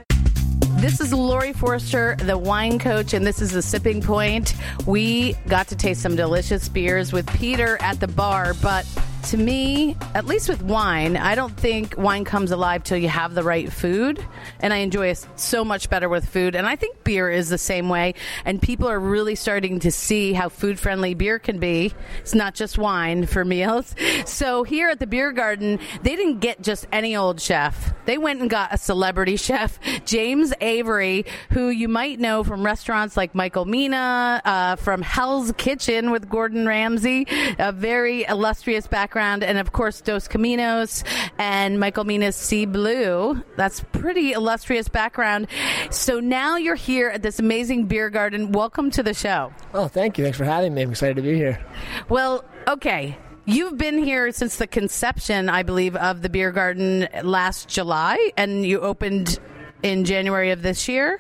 This 0.80 1.02
is 1.02 1.14
Laurie 1.14 1.54
Forster, 1.54 2.16
the 2.20 2.38
wine 2.38 2.80
coach, 2.80 3.14
and 3.14 3.28
this 3.28 3.42
is 3.42 3.52
the 3.52 3.62
sipping 3.62 4.02
point. 4.02 4.54
We 4.86 5.34
got 5.48 5.68
to 5.68 5.76
taste 5.76 6.02
some 6.02 6.16
delicious 6.16 6.70
beers 6.70 7.12
with 7.12 7.28
Peter 7.34 7.78
at 7.82 8.00
the 8.00 8.08
bar, 8.08 8.54
but 8.62 8.86
to 9.24 9.38
me, 9.38 9.96
at 10.16 10.26
least 10.26 10.50
with 10.50 10.62
wine, 10.62 11.18
I 11.18 11.36
don't 11.36 11.56
think 11.56 11.96
wine 11.98 12.24
comes 12.26 12.52
alive 12.52 12.84
till 12.84 12.98
you 12.98 13.10
have 13.10 13.36
the 13.36 13.44
right 13.44 13.72
food. 13.72 14.24
And 14.60 14.74
I 14.74 14.78
enjoy 14.78 15.08
it 15.08 15.26
so 15.36 15.64
much 15.64 15.90
better 15.90 16.10
with 16.10 16.28
food. 16.28 16.56
And 16.56 16.66
I 16.66 16.76
think 16.76 17.04
beer 17.04 17.30
is 17.30 17.50
the 17.50 17.58
same 17.58 17.90
way. 17.90 18.16
And 18.46 18.62
people 18.62 18.88
are 18.88 19.00
really 19.00 19.36
starting 19.36 19.80
to 19.82 19.92
see 19.92 20.34
how 20.34 20.50
food 20.50 20.80
friendly 20.80 21.14
beer 21.14 21.40
can 21.40 21.60
be. 21.60 21.94
It's 22.20 22.34
not 22.34 22.56
just 22.56 22.78
wine 22.78 23.26
for 23.26 23.46
meals. 23.46 23.96
So 24.26 24.64
here 24.64 24.90
at 24.90 25.00
the 25.00 25.08
beer 25.08 25.32
garden, 25.32 25.80
they 26.04 26.16
didn't 26.16 26.40
get 26.40 26.62
just 26.62 26.88
any 26.92 27.16
old 27.16 27.42
chef. 27.42 27.94
They 28.06 28.18
went 28.18 28.42
and 28.42 28.50
got 28.50 28.74
a 28.74 28.78
celebrity 28.78 29.36
chef, 29.38 29.80
James 30.06 30.54
Avery, 30.62 31.26
who 31.52 31.70
you 31.70 31.88
might 31.88 32.20
know 32.20 32.44
from 32.44 32.64
restaurants 32.64 33.18
like 33.18 33.34
Michael 33.34 33.66
Mina, 33.66 34.42
uh, 34.46 34.76
from 34.76 35.02
Hell's 35.02 35.52
Kitchen 35.58 36.12
with 36.12 36.30
Gordon 36.30 36.68
Ramsay, 36.68 37.26
a 37.58 37.72
very 37.72 38.24
illustrious 38.26 38.88
background, 39.10 39.44
and 39.44 39.58
of 39.58 39.72
course 39.72 40.02
Dos 40.02 40.28
Caminos 40.28 41.04
and 41.40 41.80
Michael 41.80 42.04
Mina's 42.04 42.36
Sea 42.36 42.68
Blue. 42.68 43.42
That's 43.56 43.84
pretty 43.92 44.34
illustrious 44.34 44.88
background. 44.88 45.48
So 45.90 46.20
now 46.20 46.58
you're 46.58 46.76
here 46.76 47.10
at 47.10 47.24
this 47.24 47.40
amazing 47.40 47.86
beer 47.86 48.12
garden. 48.12 48.52
Welcome 48.52 48.92
to 48.92 49.02
the 49.02 49.16
show. 49.16 49.52
Oh, 49.74 49.88
thank 49.88 50.20
you. 50.20 50.24
Thanks 50.24 50.38
for 50.38 50.46
having 50.46 50.76
me. 50.76 50.84
I'm 50.84 50.92
excited 50.92 51.16
to 51.16 51.24
be 51.24 51.34
here. 51.34 51.60
Well, 52.08 52.46
okay. 52.68 53.18
You've 53.46 53.80
been 53.80 53.98
here 53.98 54.32
since 54.32 54.58
the 54.58 54.68
conception, 54.68 55.50
I 55.50 55.64
believe, 55.64 55.96
of 55.96 56.22
the 56.22 56.30
beer 56.30 56.52
garden 56.52 57.08
last 57.24 57.68
July, 57.68 58.32
and 58.38 58.64
you 58.64 58.80
opened 58.80 59.40
in 59.82 60.06
January 60.06 60.52
of 60.52 60.62
this 60.62 60.88
year. 60.88 61.20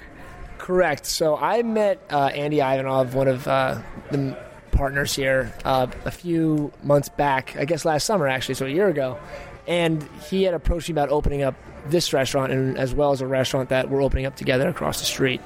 Correct. 0.59 1.07
So 1.07 1.37
I 1.37 1.63
met 1.63 2.05
uh, 2.11 2.25
Andy 2.25 2.57
Ivanov, 2.57 3.15
one 3.15 3.27
of 3.27 3.47
uh, 3.47 3.81
the 4.11 4.37
partners 4.71 5.15
here, 5.15 5.53
uh, 5.65 5.87
a 6.05 6.11
few 6.11 6.71
months 6.83 7.09
back. 7.09 7.55
I 7.57 7.65
guess 7.65 7.85
last 7.85 8.05
summer, 8.05 8.27
actually, 8.27 8.55
so 8.55 8.65
a 8.65 8.69
year 8.69 8.87
ago. 8.87 9.17
And 9.67 10.07
he 10.29 10.43
had 10.43 10.53
approached 10.53 10.89
me 10.89 10.93
about 10.93 11.09
opening 11.09 11.43
up 11.43 11.55
this 11.85 12.11
restaurant, 12.11 12.51
and 12.51 12.77
as 12.77 12.93
well 12.93 13.11
as 13.11 13.21
a 13.21 13.27
restaurant 13.27 13.69
that 13.69 13.89
we're 13.89 14.01
opening 14.01 14.25
up 14.25 14.35
together 14.35 14.67
across 14.67 14.99
the 14.99 15.05
street. 15.05 15.41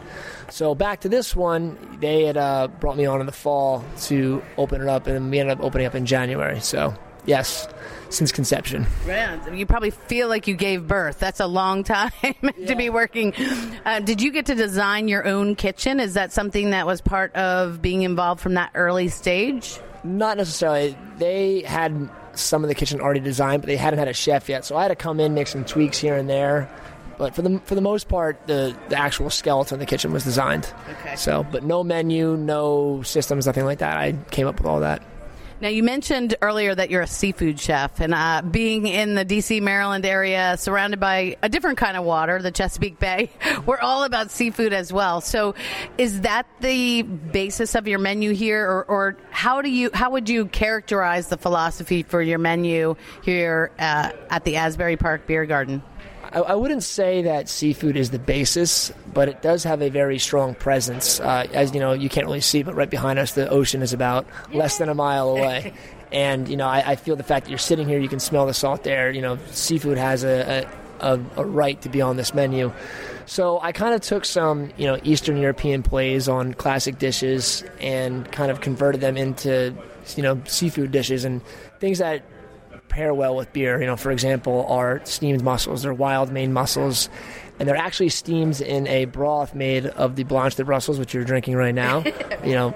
So 0.50 0.76
back 0.76 1.02
to 1.02 1.10
this 1.10 1.36
one, 1.36 1.98
they 2.00 2.24
had 2.24 2.38
uh, 2.38 2.68
brought 2.80 2.98
me 2.98 3.06
on 3.06 3.20
in 3.20 3.26
the 3.26 3.32
fall 3.32 3.84
to 4.04 4.42
open 4.58 4.82
it 4.82 4.88
up, 4.88 5.08
and 5.08 5.30
we 5.30 5.40
ended 5.40 5.58
up 5.58 5.64
opening 5.64 5.88
up 5.88 5.96
in 5.96 6.06
January. 6.06 6.60
So 6.62 6.94
yes, 7.26 7.68
since 8.14 8.32
conception. 8.32 8.86
Yeah, 9.06 9.54
you 9.54 9.66
probably 9.66 9.92
feel 9.92 10.28
like 10.28 10.48
you 10.48 10.56
gave 10.56 10.88
birth. 10.88 11.20
That's 11.20 11.40
a 11.40 11.48
long 11.48 11.84
time 11.84 12.12
to 12.68 12.76
be 12.76 12.90
working. 12.90 13.34
Uh, 13.86 14.00
did 14.00 14.22
you 14.22 14.32
get 14.32 14.46
to 14.48 14.56
design 14.56 15.08
your 15.08 15.26
own 15.26 15.56
kitchen? 15.56 16.00
Is 16.00 16.14
that 16.14 16.32
something 16.32 16.72
that 16.72 16.86
was 16.86 17.02
part 17.02 17.36
of 17.36 17.82
being 17.82 18.04
involved 18.04 18.42
from 18.42 18.54
that 18.56 18.72
early 18.76 19.10
stage? 19.10 19.80
Not 20.04 20.38
necessarily. 20.38 20.98
They 21.18 21.62
had 21.62 22.10
some 22.34 22.64
of 22.64 22.68
the 22.68 22.76
kitchen 22.76 23.00
already 23.00 23.20
designed, 23.20 23.62
but 23.62 23.68
they 23.68 23.78
hadn't 23.78 24.00
had 24.00 24.08
a 24.08 24.14
chef 24.14 24.50
yet. 24.50 24.66
So 24.66 24.76
I 24.76 24.84
had 24.84 24.90
to 24.90 24.96
come 24.96 25.20
in, 25.20 25.34
make 25.34 25.48
some 25.48 25.66
tweaks 25.66 25.98
here 25.98 26.16
and 26.16 26.30
there. 26.30 26.70
But 27.18 27.36
for 27.36 27.42
the 27.42 27.60
for 27.60 27.76
the 27.76 27.82
most 27.82 28.10
part, 28.10 28.48
the 28.48 28.76
the 28.90 28.98
actual 28.98 29.30
skeleton 29.30 29.76
of 29.76 29.80
the 29.80 29.86
kitchen 29.86 30.12
was 30.12 30.24
designed. 30.24 30.72
Okay. 30.90 31.16
So, 31.16 31.46
but 31.52 31.64
no 31.64 31.84
menu, 31.84 32.36
no 32.36 33.02
systems, 33.04 33.46
nothing 33.46 33.66
like 33.66 33.80
that. 33.80 33.98
I 33.98 34.14
came 34.32 34.48
up 34.48 34.58
with 34.58 34.66
all 34.66 34.80
that. 34.80 35.04
Now, 35.64 35.70
you 35.70 35.82
mentioned 35.82 36.36
earlier 36.42 36.76
that 36.76 36.90
you're 36.90 37.04
a 37.04 37.08
seafood 37.08 37.58
chef, 37.58 38.02
and 38.02 38.14
uh, 38.14 38.42
being 38.42 38.86
in 38.86 39.16
the 39.16 39.24
D.C., 39.24 39.62
Maryland 39.62 40.06
area, 40.06 40.58
surrounded 40.58 41.00
by 41.00 41.38
a 41.42 41.48
different 41.48 41.78
kind 41.78 41.96
of 41.96 42.04
water, 42.04 42.42
the 42.42 42.52
Chesapeake 42.52 43.00
Bay, 43.00 43.30
we're 43.66 43.80
all 43.80 44.04
about 44.04 44.30
seafood 44.30 44.74
as 44.74 44.92
well. 44.92 45.22
So, 45.22 45.56
is 45.98 46.20
that 46.20 46.48
the 46.60 47.04
basis 47.04 47.76
of 47.76 47.88
your 47.88 48.00
menu 48.00 48.34
here, 48.34 48.70
or, 48.70 48.84
or 48.84 49.18
how 49.32 49.62
do 49.62 49.70
you 49.70 49.90
how 49.94 50.10
would 50.10 50.28
you 50.28 50.48
characterize 50.48 51.30
the 51.30 51.38
philosophy 51.38 52.04
for 52.04 52.22
your 52.22 52.40
menu 52.40 52.98
here 53.22 53.72
uh, 53.80 54.12
at 54.30 54.44
the 54.44 54.58
Asbury 54.58 54.98
Park 54.98 55.28
Beer 55.28 55.46
Garden? 55.46 55.82
I, 56.34 56.40
I 56.40 56.56
wouldn't 56.56 56.84
say 56.84 57.22
that 57.24 57.48
seafood 57.48 57.96
is 57.96 58.10
the 58.10 58.20
basis, 58.20 58.92
but 59.14 59.30
it 59.30 59.42
does 59.42 59.64
have 59.64 59.82
a 59.82 59.90
very 59.90 60.18
strong 60.20 60.56
presence. 60.56 61.20
Uh, 61.20 61.48
as 61.54 61.74
you 61.74 61.80
know, 61.80 61.94
you 61.94 62.10
can't 62.10 62.26
really 62.26 62.42
see, 62.42 62.64
but 62.64 62.76
right 62.76 62.90
behind 62.90 63.20
us, 63.20 63.34
the 63.34 63.48
ocean 63.50 63.82
is 63.82 63.94
about 63.94 64.26
less 64.52 64.80
than 64.80 64.90
a 64.90 64.96
mile 64.96 65.30
away. 65.30 65.74
and 66.12 66.48
you 66.50 66.58
know, 66.58 66.68
I, 66.68 66.92
I 66.92 66.96
feel 66.96 67.16
the 67.16 67.24
fact 67.24 67.46
that 67.46 67.50
you're 67.52 67.60
sitting 67.60 67.88
here, 67.88 68.00
you 68.00 68.10
can 68.10 68.20
smell 68.20 68.48
the 68.48 68.54
salt 68.54 68.84
there. 68.84 69.12
You 69.12 69.22
know, 69.22 69.38
seafood 69.52 69.98
has 69.98 70.24
a, 70.24 70.68
a, 71.00 71.14
a, 71.14 71.20
a 71.38 71.46
right 71.46 71.80
to 71.84 71.90
be 71.90 72.02
on 72.02 72.18
this 72.18 72.34
menu. 72.34 72.74
So 73.26 73.60
I 73.62 73.72
kind 73.72 73.94
of 73.94 74.02
took 74.02 74.26
some, 74.26 74.72
you 74.76 74.86
know, 74.86 75.00
Eastern 75.04 75.38
European 75.38 75.84
plays 75.84 76.28
on 76.28 76.54
classic 76.54 77.00
dishes 77.00 77.64
and 77.80 78.30
kind 78.32 78.52
of 78.52 78.60
converted 78.60 79.02
them 79.02 79.18
into, 79.18 79.74
you 80.18 80.24
know, 80.24 80.42
seafood 80.46 80.92
dishes 80.92 81.24
and 81.24 81.42
things 81.80 82.00
that 82.00 82.24
pair 82.94 83.12
well 83.12 83.36
with 83.36 83.52
beer. 83.54 83.82
You 83.82 83.88
know, 83.88 83.98
for 83.98 84.12
example, 84.12 84.68
are 84.68 85.02
steamed 85.04 85.44
mussels. 85.44 85.82
They're 85.82 85.94
wild 85.94 86.32
Maine 86.32 86.54
mussels, 86.54 87.10
and 87.60 87.68
they're 87.68 87.76
actually 87.76 88.10
steamed 88.10 88.62
in 88.62 88.86
a 88.88 89.06
broth 89.06 89.56
made 89.56 89.88
of 89.88 90.16
the 90.16 90.24
Blanche 90.24 90.56
de 90.56 90.64
Brussels, 90.64 91.00
which 91.00 91.14
you're 91.14 91.24
drinking 91.24 91.56
right 91.56 91.74
now. 91.74 92.04
you 92.46 92.54
know, 92.54 92.76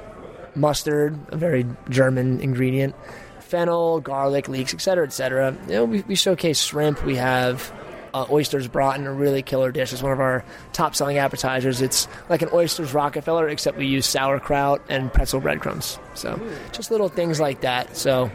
mustard, 0.56 1.20
a 1.30 1.38
very 1.38 1.68
German 1.90 2.42
ingredient, 2.42 2.96
fennel, 3.40 4.02
garlic, 4.02 4.48
leeks, 4.48 4.74
etc., 4.74 5.06
etc. 5.06 5.56
You 5.68 5.74
know, 5.74 5.86
we, 5.86 6.02
we 6.02 6.16
showcase 6.16 6.60
shrimp. 6.60 7.06
We 7.06 7.16
have 7.18 7.72
uh, 8.16 8.26
oysters 8.32 8.68
brought 8.68 9.00
in 9.00 9.06
a 9.06 9.14
really 9.14 9.44
killer 9.44 9.72
dish. 9.72 9.94
It's 9.94 10.02
one 10.02 10.14
of 10.14 10.20
our 10.20 10.44
top 10.74 10.96
selling 10.96 11.20
appetizers. 11.20 11.80
It's 11.80 12.08
like 12.28 12.42
an 12.42 12.50
oysters 12.54 12.92
Rockefeller, 12.92 13.48
except 13.50 13.78
we 13.78 13.86
use 13.86 14.08
sauerkraut 14.08 14.82
and 14.90 15.14
pretzel 15.14 15.42
breadcrumbs. 15.42 16.00
So 16.16 16.42
just 16.72 16.90
little 16.90 17.10
things 17.10 17.40
like 17.40 17.62
that. 17.62 17.96
So 17.96 18.32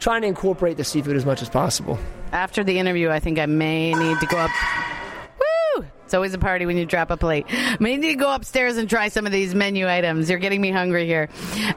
trying 0.00 0.22
to 0.22 0.28
incorporate 0.28 0.76
the 0.76 0.84
seafood 0.84 1.16
as 1.16 1.24
much 1.24 1.42
as 1.42 1.48
possible. 1.48 1.98
After 2.32 2.64
the 2.64 2.78
interview, 2.78 3.10
I 3.10 3.20
think 3.20 3.38
I 3.38 3.46
may 3.46 3.92
need 3.94 4.18
to 4.18 4.26
go 4.26 4.38
up. 4.38 4.50
Woo! 5.76 5.84
It's 6.04 6.14
always 6.14 6.34
a 6.34 6.38
party 6.38 6.66
when 6.66 6.76
you 6.76 6.86
drop 6.86 7.10
a 7.10 7.16
plate. 7.16 7.46
I 7.48 7.76
may 7.78 7.96
need 7.96 8.12
to 8.12 8.18
go 8.18 8.34
upstairs 8.34 8.76
and 8.76 8.88
try 8.88 9.08
some 9.08 9.26
of 9.26 9.32
these 9.32 9.54
menu 9.54 9.88
items. 9.88 10.28
You're 10.28 10.38
getting 10.38 10.60
me 10.60 10.70
hungry 10.70 11.06
here. 11.06 11.28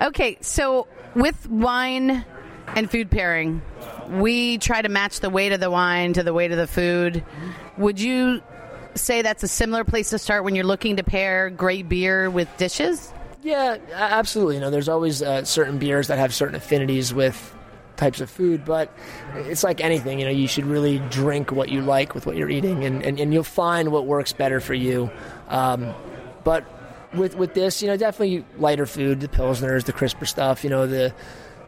Okay, 0.02 0.38
so 0.42 0.88
with 1.16 1.48
wine 1.50 2.26
and 2.76 2.90
food 2.90 3.12
pairing, 3.12 3.62
we 4.10 4.58
try 4.58 4.82
to 4.82 4.90
match 4.90 5.20
the 5.20 5.30
weight 5.30 5.52
of 5.52 5.60
the 5.60 5.70
wine 5.70 6.14
to 6.14 6.24
the 6.24 6.34
weight 6.34 6.52
of 6.52 6.58
the 6.58 6.68
food. 6.68 7.24
Would 7.78 8.00
you 8.00 8.42
say 8.96 9.22
that's 9.22 9.44
a 9.44 9.48
similar 9.48 9.84
place 9.84 10.12
to 10.12 10.20
start 10.20 10.44
when 10.44 10.56
you're 10.56 10.66
looking 10.66 10.98
to 10.98 11.04
pair 11.04 11.50
great 11.50 11.90
beer 11.90 12.30
with 12.30 12.48
dishes? 12.58 13.12
Yeah, 13.42 13.78
absolutely. 13.92 14.56
You 14.56 14.62
know, 14.62 14.70
there's 14.70 14.88
always 14.88 15.22
uh, 15.22 15.44
certain 15.44 15.78
beers 15.78 16.08
that 16.08 16.18
have 16.18 16.34
certain 16.34 16.56
affinities 16.56 17.14
with 17.14 17.54
types 18.04 18.20
of 18.22 18.30
food, 18.30 18.66
but 18.66 18.92
it's 19.36 19.64
like 19.64 19.80
anything. 19.82 20.20
You 20.20 20.26
know, 20.26 20.32
you 20.32 20.48
should 20.48 20.66
really 20.66 21.00
drink 21.10 21.52
what 21.52 21.70
you 21.70 21.82
like 21.82 22.14
with 22.14 22.26
what 22.26 22.36
you're 22.36 22.50
eating, 22.50 22.84
and, 22.84 23.02
and, 23.02 23.20
and 23.20 23.34
you'll 23.34 23.44
find 23.44 23.92
what 23.92 24.06
works 24.06 24.34
better 24.34 24.60
for 24.60 24.74
you. 24.74 25.10
Um, 25.48 25.94
but 26.44 26.66
with 27.14 27.36
with 27.36 27.54
this, 27.54 27.82
you 27.82 27.88
know, 27.88 27.96
definitely 27.96 28.46
lighter 28.58 28.86
food, 28.86 29.22
the 29.22 29.28
pilsners, 29.28 29.86
the 29.86 29.94
crisper 29.94 30.26
stuff. 30.26 30.64
You 30.64 30.70
know, 30.70 30.86
the 30.86 31.14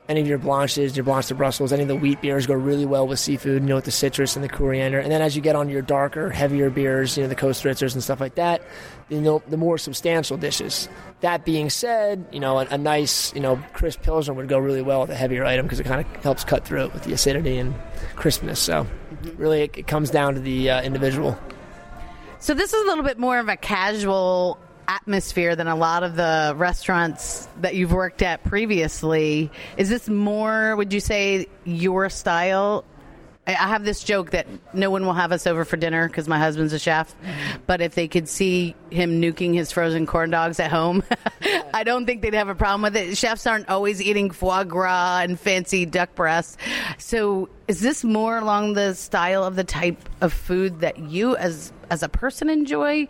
any 0.08 0.22
of 0.22 0.28
your 0.28 0.38
blanches, 0.38 0.96
your 0.96 1.04
blanche 1.04 1.28
de 1.28 1.36
Brussels, 1.36 1.74
any 1.74 1.82
of 1.82 1.88
the 1.88 1.96
wheat 1.96 2.22
beers 2.22 2.46
go 2.46 2.54
really 2.54 2.86
well 2.86 3.08
with 3.08 3.20
seafood. 3.20 3.64
You 3.64 3.70
know, 3.70 3.76
with 3.76 3.86
the 3.86 3.92
citrus 3.92 4.36
and 4.36 4.44
the 4.44 4.50
coriander. 4.50 5.00
And 5.00 5.12
then 5.12 5.22
as 5.22 5.36
you 5.36 5.42
get 5.42 5.56
on 5.56 5.70
your 5.70 5.82
darker, 5.82 6.30
heavier 6.30 6.70
beers, 6.70 7.18
you 7.18 7.24
know, 7.24 7.30
the 7.30 7.36
Köstritzers 7.36 7.94
and 7.94 8.04
stuff 8.04 8.20
like 8.20 8.36
that, 8.36 8.62
you 9.10 9.22
know, 9.22 9.42
the 9.48 9.58
more 9.58 9.78
substantial 9.78 10.38
dishes. 10.38 10.88
That 11.22 11.46
being 11.46 11.70
said, 11.70 12.26
you 12.32 12.40
know, 12.40 12.60
a, 12.60 12.68
a 12.70 12.78
nice, 12.78 13.34
you 13.34 13.42
know, 13.42 13.58
crisp 13.74 14.02
pilsner 14.02 14.34
would 14.34 14.48
go 14.48 14.60
really 14.60 14.82
well 14.82 15.02
with 15.02 15.10
a 15.10 15.16
heavier 15.16 15.46
item 15.46 15.66
because 15.66 15.80
it 15.80 15.86
kind 15.86 16.06
of 16.06 16.24
helps 16.24 16.44
cut 16.44 16.66
through 16.66 16.86
it 16.86 16.94
with 16.94 17.04
the 17.04 17.14
acidity 17.14 17.58
and 17.58 17.74
crispness. 18.16 18.60
So, 18.60 18.86
really, 19.38 19.64
it, 19.64 19.78
it 19.78 19.88
comes 19.88 20.12
down 20.12 20.36
to 20.36 20.40
the 20.40 20.70
uh, 20.70 20.82
individual. 20.84 21.38
So 22.40 22.54
this 22.54 22.74
is 22.74 22.84
a 22.84 22.86
little 22.86 23.04
bit 23.04 23.18
more 23.18 23.40
of 23.40 23.50
a 23.50 23.58
casual 23.58 24.60
atmosphere 24.88 25.56
than 25.56 25.68
a 25.68 25.76
lot 25.76 26.04
of 26.04 26.16
the 26.16 26.54
restaurants 26.56 27.48
that 27.62 27.76
you've 27.76 27.92
worked 27.92 28.22
at 28.22 28.44
previously. 28.44 29.52
Is 29.78 29.90
this 29.90 30.08
more, 30.10 30.76
would 30.76 30.94
you 30.94 31.00
say, 31.00 31.48
your 31.64 32.10
style? 32.10 32.86
I 33.48 33.52
have 33.52 33.86
this 33.86 34.04
joke 34.04 34.32
that 34.32 34.48
no 34.74 34.90
one 34.90 35.06
will 35.06 35.14
have 35.14 35.32
us 35.32 35.46
over 35.46 35.66
for 35.66 35.78
dinner 35.78 36.08
because 36.08 36.28
my 36.28 36.40
husband's 36.40 36.74
a 36.74 36.80
chef. 36.80 37.14
But 37.68 37.80
if 37.80 37.94
they 37.94 38.08
could 38.08 38.28
see 38.28 38.76
him 38.90 39.22
nuking 39.22 39.54
his 39.54 39.72
frozen 39.72 40.08
corn 40.08 40.32
dogs 40.32 40.60
at 40.60 40.72
home, 40.72 41.04
I 41.74 41.84
don't 41.84 42.08
think 42.08 42.24
they'd 42.24 42.34
have 42.34 42.50
a 42.50 42.56
problem 42.56 42.82
with 42.82 42.96
it. 42.96 43.16
Chefs 43.16 43.46
aren't 43.46 43.70
always 43.70 44.02
eating 44.02 44.32
foie 44.32 44.64
gras 44.64 45.20
and 45.20 45.40
fancy 45.40 45.86
duck 45.86 46.16
breasts. 46.16 46.58
So 46.98 47.50
is 47.68 47.82
this 47.82 48.04
more 48.04 48.38
along 48.38 48.74
the 48.74 48.96
style 48.96 49.44
of 49.44 49.56
the 49.56 49.64
type 49.64 50.10
of 50.22 50.34
food 50.34 50.80
that 50.80 50.98
you 50.98 51.36
as 51.36 51.72
as 51.92 52.02
a 52.02 52.10
person 52.10 52.50
enjoy? 52.50 53.08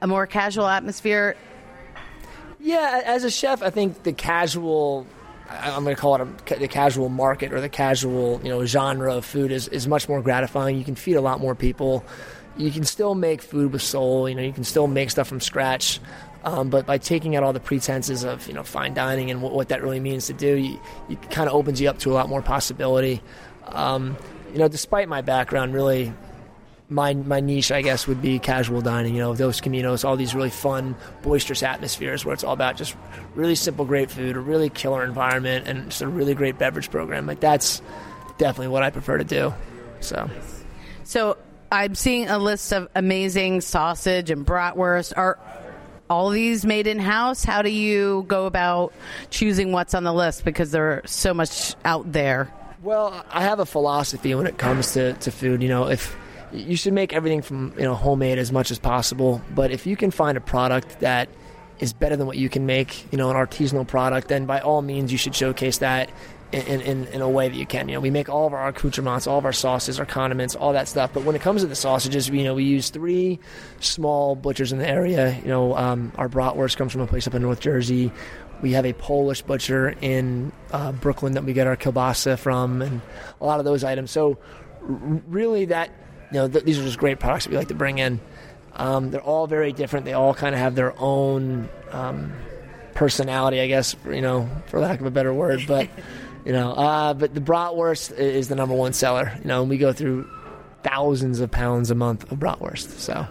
A 0.00 0.06
more 0.06 0.26
casual 0.26 0.66
atmosphere? 0.66 1.36
Yeah, 2.60 3.02
as 3.04 3.24
a 3.24 3.30
chef, 3.30 3.62
I 3.62 3.70
think 3.70 4.02
the 4.02 4.12
casual. 4.12 5.06
I'm 5.50 5.82
going 5.82 5.96
to 5.96 6.00
call 6.00 6.16
it 6.16 6.28
a, 6.52 6.58
the 6.58 6.68
casual 6.68 7.08
market 7.08 7.54
or 7.54 7.60
the 7.60 7.70
casual, 7.70 8.38
you 8.42 8.50
know, 8.50 8.66
genre 8.66 9.14
of 9.14 9.24
food 9.24 9.50
is, 9.50 9.66
is 9.68 9.88
much 9.88 10.06
more 10.06 10.20
gratifying. 10.20 10.76
You 10.76 10.84
can 10.84 10.94
feed 10.94 11.14
a 11.14 11.22
lot 11.22 11.40
more 11.40 11.54
people. 11.54 12.04
You 12.58 12.70
can 12.70 12.84
still 12.84 13.14
make 13.14 13.40
food 13.40 13.72
with 13.72 13.80
soul. 13.80 14.28
You 14.28 14.34
know, 14.34 14.42
you 14.42 14.52
can 14.52 14.64
still 14.64 14.86
make 14.86 15.10
stuff 15.10 15.26
from 15.26 15.40
scratch. 15.40 16.00
Um, 16.44 16.68
but 16.68 16.84
by 16.84 16.98
taking 16.98 17.34
out 17.34 17.42
all 17.42 17.52
the 17.52 17.60
pretenses 17.60 18.24
of 18.24 18.46
you 18.46 18.54
know 18.54 18.62
fine 18.62 18.94
dining 18.94 19.30
and 19.30 19.42
what, 19.42 19.52
what 19.52 19.68
that 19.70 19.82
really 19.82 20.00
means 20.00 20.26
to 20.26 20.32
do, 20.32 20.54
you, 20.54 20.80
you 21.08 21.16
kind 21.16 21.48
of 21.48 21.54
opens 21.54 21.80
you 21.80 21.88
up 21.88 21.98
to 22.00 22.12
a 22.12 22.14
lot 22.14 22.28
more 22.28 22.42
possibility. 22.42 23.22
Um, 23.66 24.16
you 24.52 24.58
know, 24.58 24.68
despite 24.68 25.08
my 25.08 25.20
background, 25.22 25.74
really 25.74 26.12
my 26.90 27.14
my 27.14 27.40
niche, 27.40 27.70
I 27.70 27.82
guess, 27.82 28.06
would 28.06 28.22
be 28.22 28.38
casual 28.38 28.80
dining. 28.80 29.14
You 29.14 29.20
know, 29.20 29.34
Dos 29.34 29.60
Caminos, 29.60 30.04
all 30.04 30.16
these 30.16 30.34
really 30.34 30.50
fun, 30.50 30.96
boisterous 31.22 31.62
atmospheres 31.62 32.24
where 32.24 32.32
it's 32.32 32.44
all 32.44 32.54
about 32.54 32.76
just 32.76 32.96
really 33.34 33.54
simple, 33.54 33.84
great 33.84 34.10
food, 34.10 34.36
a 34.36 34.40
really 34.40 34.70
killer 34.70 35.04
environment, 35.04 35.68
and 35.68 35.90
just 35.90 36.02
a 36.02 36.08
really 36.08 36.34
great 36.34 36.58
beverage 36.58 36.90
program. 36.90 37.26
Like 37.26 37.40
that's 37.40 37.82
definitely 38.38 38.68
what 38.68 38.82
I 38.82 38.90
prefer 38.90 39.18
to 39.18 39.24
do. 39.24 39.52
So. 40.00 40.30
So 41.04 41.36
I'm 41.70 41.94
seeing 41.94 42.28
a 42.28 42.38
list 42.38 42.72
of 42.72 42.88
amazing 42.94 43.60
sausage 43.60 44.30
and 44.30 44.46
bratwurst. 44.46 45.12
Are 45.16 45.38
all 46.08 46.30
these 46.30 46.64
made 46.64 46.86
in 46.86 46.98
house? 46.98 47.44
How 47.44 47.62
do 47.62 47.70
you 47.70 48.24
go 48.28 48.46
about 48.46 48.92
choosing 49.30 49.72
what's 49.72 49.94
on 49.94 50.04
the 50.04 50.12
list? 50.12 50.44
Because 50.44 50.70
there's 50.70 51.10
so 51.10 51.34
much 51.34 51.74
out 51.84 52.10
there. 52.12 52.52
Well, 52.82 53.24
I 53.30 53.42
have 53.42 53.58
a 53.58 53.66
philosophy 53.66 54.34
when 54.34 54.46
it 54.46 54.56
comes 54.56 54.92
to, 54.92 55.12
to 55.14 55.30
food. 55.30 55.62
You 55.62 55.68
know, 55.68 55.88
if 55.88 56.16
you 56.52 56.76
should 56.76 56.92
make 56.92 57.12
everything 57.12 57.42
from 57.42 57.72
you 57.76 57.84
know 57.84 57.94
homemade 57.94 58.38
as 58.38 58.52
much 58.52 58.70
as 58.70 58.78
possible, 58.78 59.42
but 59.54 59.70
if 59.70 59.86
you 59.86 59.96
can 59.96 60.10
find 60.10 60.36
a 60.36 60.40
product 60.40 61.00
that 61.00 61.28
is 61.80 61.92
better 61.92 62.16
than 62.16 62.26
what 62.26 62.36
you 62.36 62.48
can 62.48 62.66
make, 62.66 63.10
you 63.12 63.18
know, 63.18 63.30
an 63.30 63.36
artisanal 63.36 63.86
product, 63.86 64.28
then 64.28 64.46
by 64.46 64.60
all 64.60 64.82
means 64.82 65.12
you 65.12 65.18
should 65.18 65.34
showcase 65.34 65.78
that 65.78 66.10
in, 66.52 66.80
in, 66.80 67.06
in 67.08 67.20
a 67.20 67.28
way 67.28 67.48
that 67.48 67.56
you 67.56 67.66
can. 67.66 67.88
You 67.88 67.94
know, 67.94 68.00
we 68.00 68.10
make 68.10 68.28
all 68.28 68.46
of 68.46 68.54
our 68.54 68.68
accoutrements, 68.68 69.26
all 69.26 69.38
of 69.38 69.44
our 69.44 69.52
sauces, 69.52 70.00
our 70.00 70.06
condiments, 70.06 70.54
all 70.54 70.72
that 70.72 70.88
stuff. 70.88 71.12
But 71.12 71.24
when 71.24 71.36
it 71.36 71.42
comes 71.42 71.62
to 71.62 71.68
the 71.68 71.76
sausages, 71.76 72.30
we, 72.30 72.38
you 72.38 72.44
know, 72.44 72.54
we 72.54 72.64
use 72.64 72.90
three 72.90 73.38
small 73.80 74.34
butchers 74.34 74.72
in 74.72 74.78
the 74.78 74.88
area. 74.88 75.38
You 75.42 75.48
know, 75.48 75.76
um, 75.76 76.12
our 76.16 76.28
bratwurst 76.28 76.76
comes 76.76 76.92
from 76.92 77.02
a 77.02 77.06
place 77.06 77.26
up 77.26 77.34
in 77.34 77.42
North 77.42 77.60
Jersey. 77.60 78.10
We 78.60 78.72
have 78.72 78.86
a 78.86 78.92
Polish 78.92 79.42
butcher 79.42 79.94
in 80.00 80.52
uh, 80.72 80.92
Brooklyn 80.92 81.34
that 81.34 81.44
we 81.44 81.52
get 81.52 81.68
our 81.68 81.76
kielbasa 81.76 82.38
from, 82.38 82.82
and 82.82 83.00
a 83.40 83.46
lot 83.46 83.60
of 83.60 83.64
those 83.64 83.84
items. 83.84 84.10
So, 84.10 84.38
r- 84.82 84.88
really, 85.28 85.66
that 85.66 85.90
you 86.30 86.38
know, 86.38 86.48
th- 86.48 86.64
these 86.64 86.78
are 86.78 86.82
just 86.82 86.98
great 86.98 87.18
products 87.20 87.44
that 87.44 87.50
we 87.50 87.56
like 87.56 87.68
to 87.68 87.74
bring 87.74 87.98
in. 87.98 88.20
Um, 88.74 89.10
they're 89.10 89.20
all 89.20 89.46
very 89.46 89.72
different. 89.72 90.04
They 90.04 90.12
all 90.12 90.34
kind 90.34 90.54
of 90.54 90.60
have 90.60 90.74
their 90.74 90.94
own 90.98 91.68
um, 91.90 92.32
personality, 92.94 93.60
I 93.60 93.66
guess, 93.66 93.94
for, 93.94 94.12
you 94.12 94.20
know, 94.20 94.48
for 94.66 94.78
lack 94.80 95.00
of 95.00 95.06
a 95.06 95.10
better 95.10 95.32
word. 95.32 95.64
But 95.66 95.88
you 96.44 96.52
know, 96.52 96.72
uh, 96.72 97.14
but 97.14 97.34
the 97.34 97.40
bratwurst 97.40 98.16
is 98.16 98.48
the 98.48 98.54
number 98.54 98.74
one 98.74 98.92
seller. 98.92 99.32
You 99.38 99.48
know, 99.48 99.60
and 99.62 99.70
we 99.70 99.78
go 99.78 99.92
through 99.92 100.30
thousands 100.82 101.40
of 101.40 101.50
pounds 101.50 101.90
a 101.90 101.94
month 101.94 102.30
of 102.30 102.38
bratwurst. 102.38 102.98
So. 102.98 103.26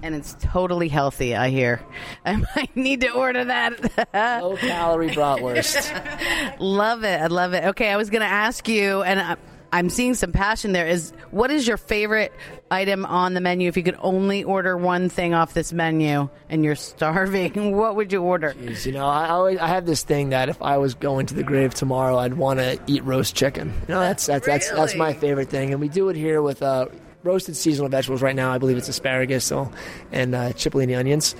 And 0.00 0.14
it's 0.14 0.36
totally 0.40 0.86
healthy, 0.88 1.34
I 1.34 1.48
hear. 1.50 1.80
I 2.24 2.36
might 2.56 2.76
need 2.76 3.00
to 3.00 3.10
order 3.10 3.44
that. 3.46 4.14
Low 4.14 4.56
calorie 4.56 5.10
bratwurst. 5.10 6.56
love 6.60 7.02
it. 7.02 7.20
I 7.20 7.26
love 7.26 7.52
it. 7.52 7.64
Okay, 7.64 7.88
I 7.90 7.96
was 7.96 8.08
going 8.08 8.20
to 8.20 8.26
ask 8.26 8.68
you, 8.68 9.02
and 9.02 9.18
I, 9.18 9.36
I'm 9.72 9.90
seeing 9.90 10.14
some 10.14 10.32
passion 10.32 10.72
there. 10.72 10.86
Is 10.86 11.12
what 11.30 11.50
is 11.50 11.66
your 11.66 11.76
favorite 11.76 12.32
item 12.70 13.04
on 13.04 13.34
the 13.34 13.40
menu? 13.40 13.68
If 13.68 13.76
you 13.76 13.82
could 13.82 13.98
only 14.00 14.44
order 14.44 14.76
one 14.76 15.08
thing 15.08 15.34
off 15.34 15.54
this 15.54 15.72
menu 15.72 16.28
and 16.48 16.64
you're 16.64 16.74
starving, 16.76 17.76
what 17.76 17.96
would 17.96 18.12
you 18.12 18.22
order? 18.22 18.54
Jeez, 18.54 18.86
you 18.86 18.92
know, 18.92 19.06
I 19.06 19.28
always 19.28 19.58
I 19.58 19.66
have 19.66 19.86
this 19.86 20.02
thing 20.02 20.30
that 20.30 20.48
if 20.48 20.60
I 20.62 20.78
was 20.78 20.94
going 20.94 21.26
to 21.26 21.34
the 21.34 21.42
grave 21.42 21.74
tomorrow, 21.74 22.16
I'd 22.16 22.34
want 22.34 22.60
to 22.60 22.78
eat 22.86 23.04
roast 23.04 23.34
chicken. 23.34 23.72
You 23.88 23.94
know, 23.94 24.00
that's 24.00 24.26
that's 24.26 24.46
that's, 24.46 24.70
that's 24.70 24.94
my 24.94 25.12
favorite 25.12 25.50
thing, 25.50 25.72
and 25.72 25.80
we 25.80 25.88
do 25.88 26.08
it 26.08 26.16
here 26.16 26.40
with 26.40 26.62
uh, 26.62 26.86
roasted 27.22 27.56
seasonal 27.56 27.90
vegetables. 27.90 28.22
Right 28.22 28.36
now, 28.36 28.52
I 28.52 28.58
believe 28.58 28.76
it's 28.78 28.88
asparagus 28.88 29.44
so, 29.44 29.70
and 30.12 30.34
uh, 30.34 30.52
cipollini 30.52 30.98
onions. 30.98 31.34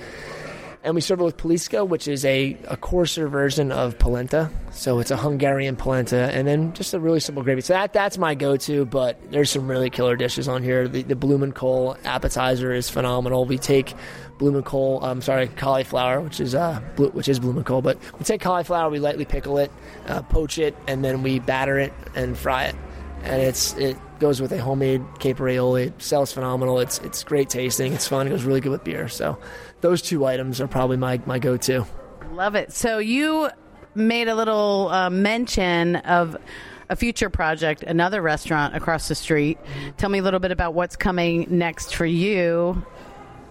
And 0.81 0.95
we 0.95 1.01
serve 1.01 1.19
it 1.19 1.23
with 1.25 1.35
puliszka, 1.35 1.85
which 1.85 2.07
is 2.07 2.23
a, 2.23 2.57
a 2.67 2.77
coarser 2.77 3.27
version 3.27 3.69
of 3.71 3.99
polenta. 3.99 4.49
So 4.71 4.99
it's 4.99 5.11
a 5.11 5.17
Hungarian 5.17 5.75
polenta, 5.75 6.31
and 6.33 6.47
then 6.47 6.71
just 6.73 6.93
a 6.93 6.99
really 6.99 7.19
simple 7.19 7.43
gravy. 7.43 7.59
So 7.59 7.73
that 7.73 7.91
that's 7.91 8.17
my 8.17 8.33
go-to. 8.33 8.85
But 8.85 9.19
there's 9.29 9.49
some 9.49 9.67
really 9.67 9.89
killer 9.89 10.15
dishes 10.15 10.47
on 10.47 10.63
here. 10.63 10.87
The, 10.87 11.03
the 11.03 11.15
Blumenkohl 11.15 11.97
appetizer 12.05 12.71
is 12.71 12.89
phenomenal. 12.89 13.43
We 13.43 13.57
take 13.57 13.93
Blumenkohl, 14.37 15.03
I'm 15.03 15.21
sorry, 15.21 15.49
cauliflower, 15.49 16.21
which 16.21 16.39
is 16.39 16.55
uh, 16.55 16.79
which 16.97 17.27
is 17.27 17.41
Blumenkohl. 17.41 17.83
But 17.83 17.97
we 18.17 18.23
take 18.23 18.39
cauliflower, 18.39 18.89
we 18.89 18.99
lightly 18.99 19.25
pickle 19.25 19.57
it, 19.57 19.71
uh, 20.07 20.21
poach 20.21 20.57
it, 20.57 20.77
and 20.87 21.03
then 21.03 21.23
we 21.23 21.39
batter 21.39 21.77
it 21.77 21.91
and 22.15 22.37
fry 22.37 22.65
it. 22.65 22.75
And 23.23 23.41
it's 23.41 23.73
it 23.73 23.97
goes 24.19 24.41
with 24.41 24.51
a 24.51 24.57
homemade 24.57 25.03
caper 25.19 25.45
aioli. 25.45 25.87
It 25.87 26.01
sells 26.01 26.31
phenomenal. 26.31 26.79
It's 26.79 26.99
it's 26.99 27.23
great 27.23 27.49
tasting. 27.49 27.93
It's 27.93 28.07
fun. 28.07 28.27
It 28.27 28.31
goes 28.31 28.43
really 28.43 28.61
good 28.61 28.71
with 28.71 28.83
beer. 28.83 29.07
So 29.07 29.37
those 29.81 30.01
two 30.01 30.25
items 30.25 30.59
are 30.61 30.67
probably 30.67 30.97
my, 30.97 31.21
my 31.25 31.39
go-to. 31.39 31.85
Love 32.31 32.55
it. 32.55 32.71
So 32.71 32.99
you 32.99 33.49
made 33.95 34.27
a 34.27 34.35
little 34.35 34.89
uh, 34.89 35.09
mention 35.09 35.97
of 35.97 36.37
a 36.89 36.95
future 36.95 37.29
project, 37.29 37.83
another 37.83 38.21
restaurant 38.21 38.75
across 38.75 39.07
the 39.07 39.15
street. 39.15 39.57
Tell 39.97 40.09
me 40.09 40.19
a 40.19 40.23
little 40.23 40.39
bit 40.39 40.51
about 40.51 40.73
what's 40.73 40.95
coming 40.95 41.45
next 41.49 41.95
for 41.95 42.05
you 42.05 42.83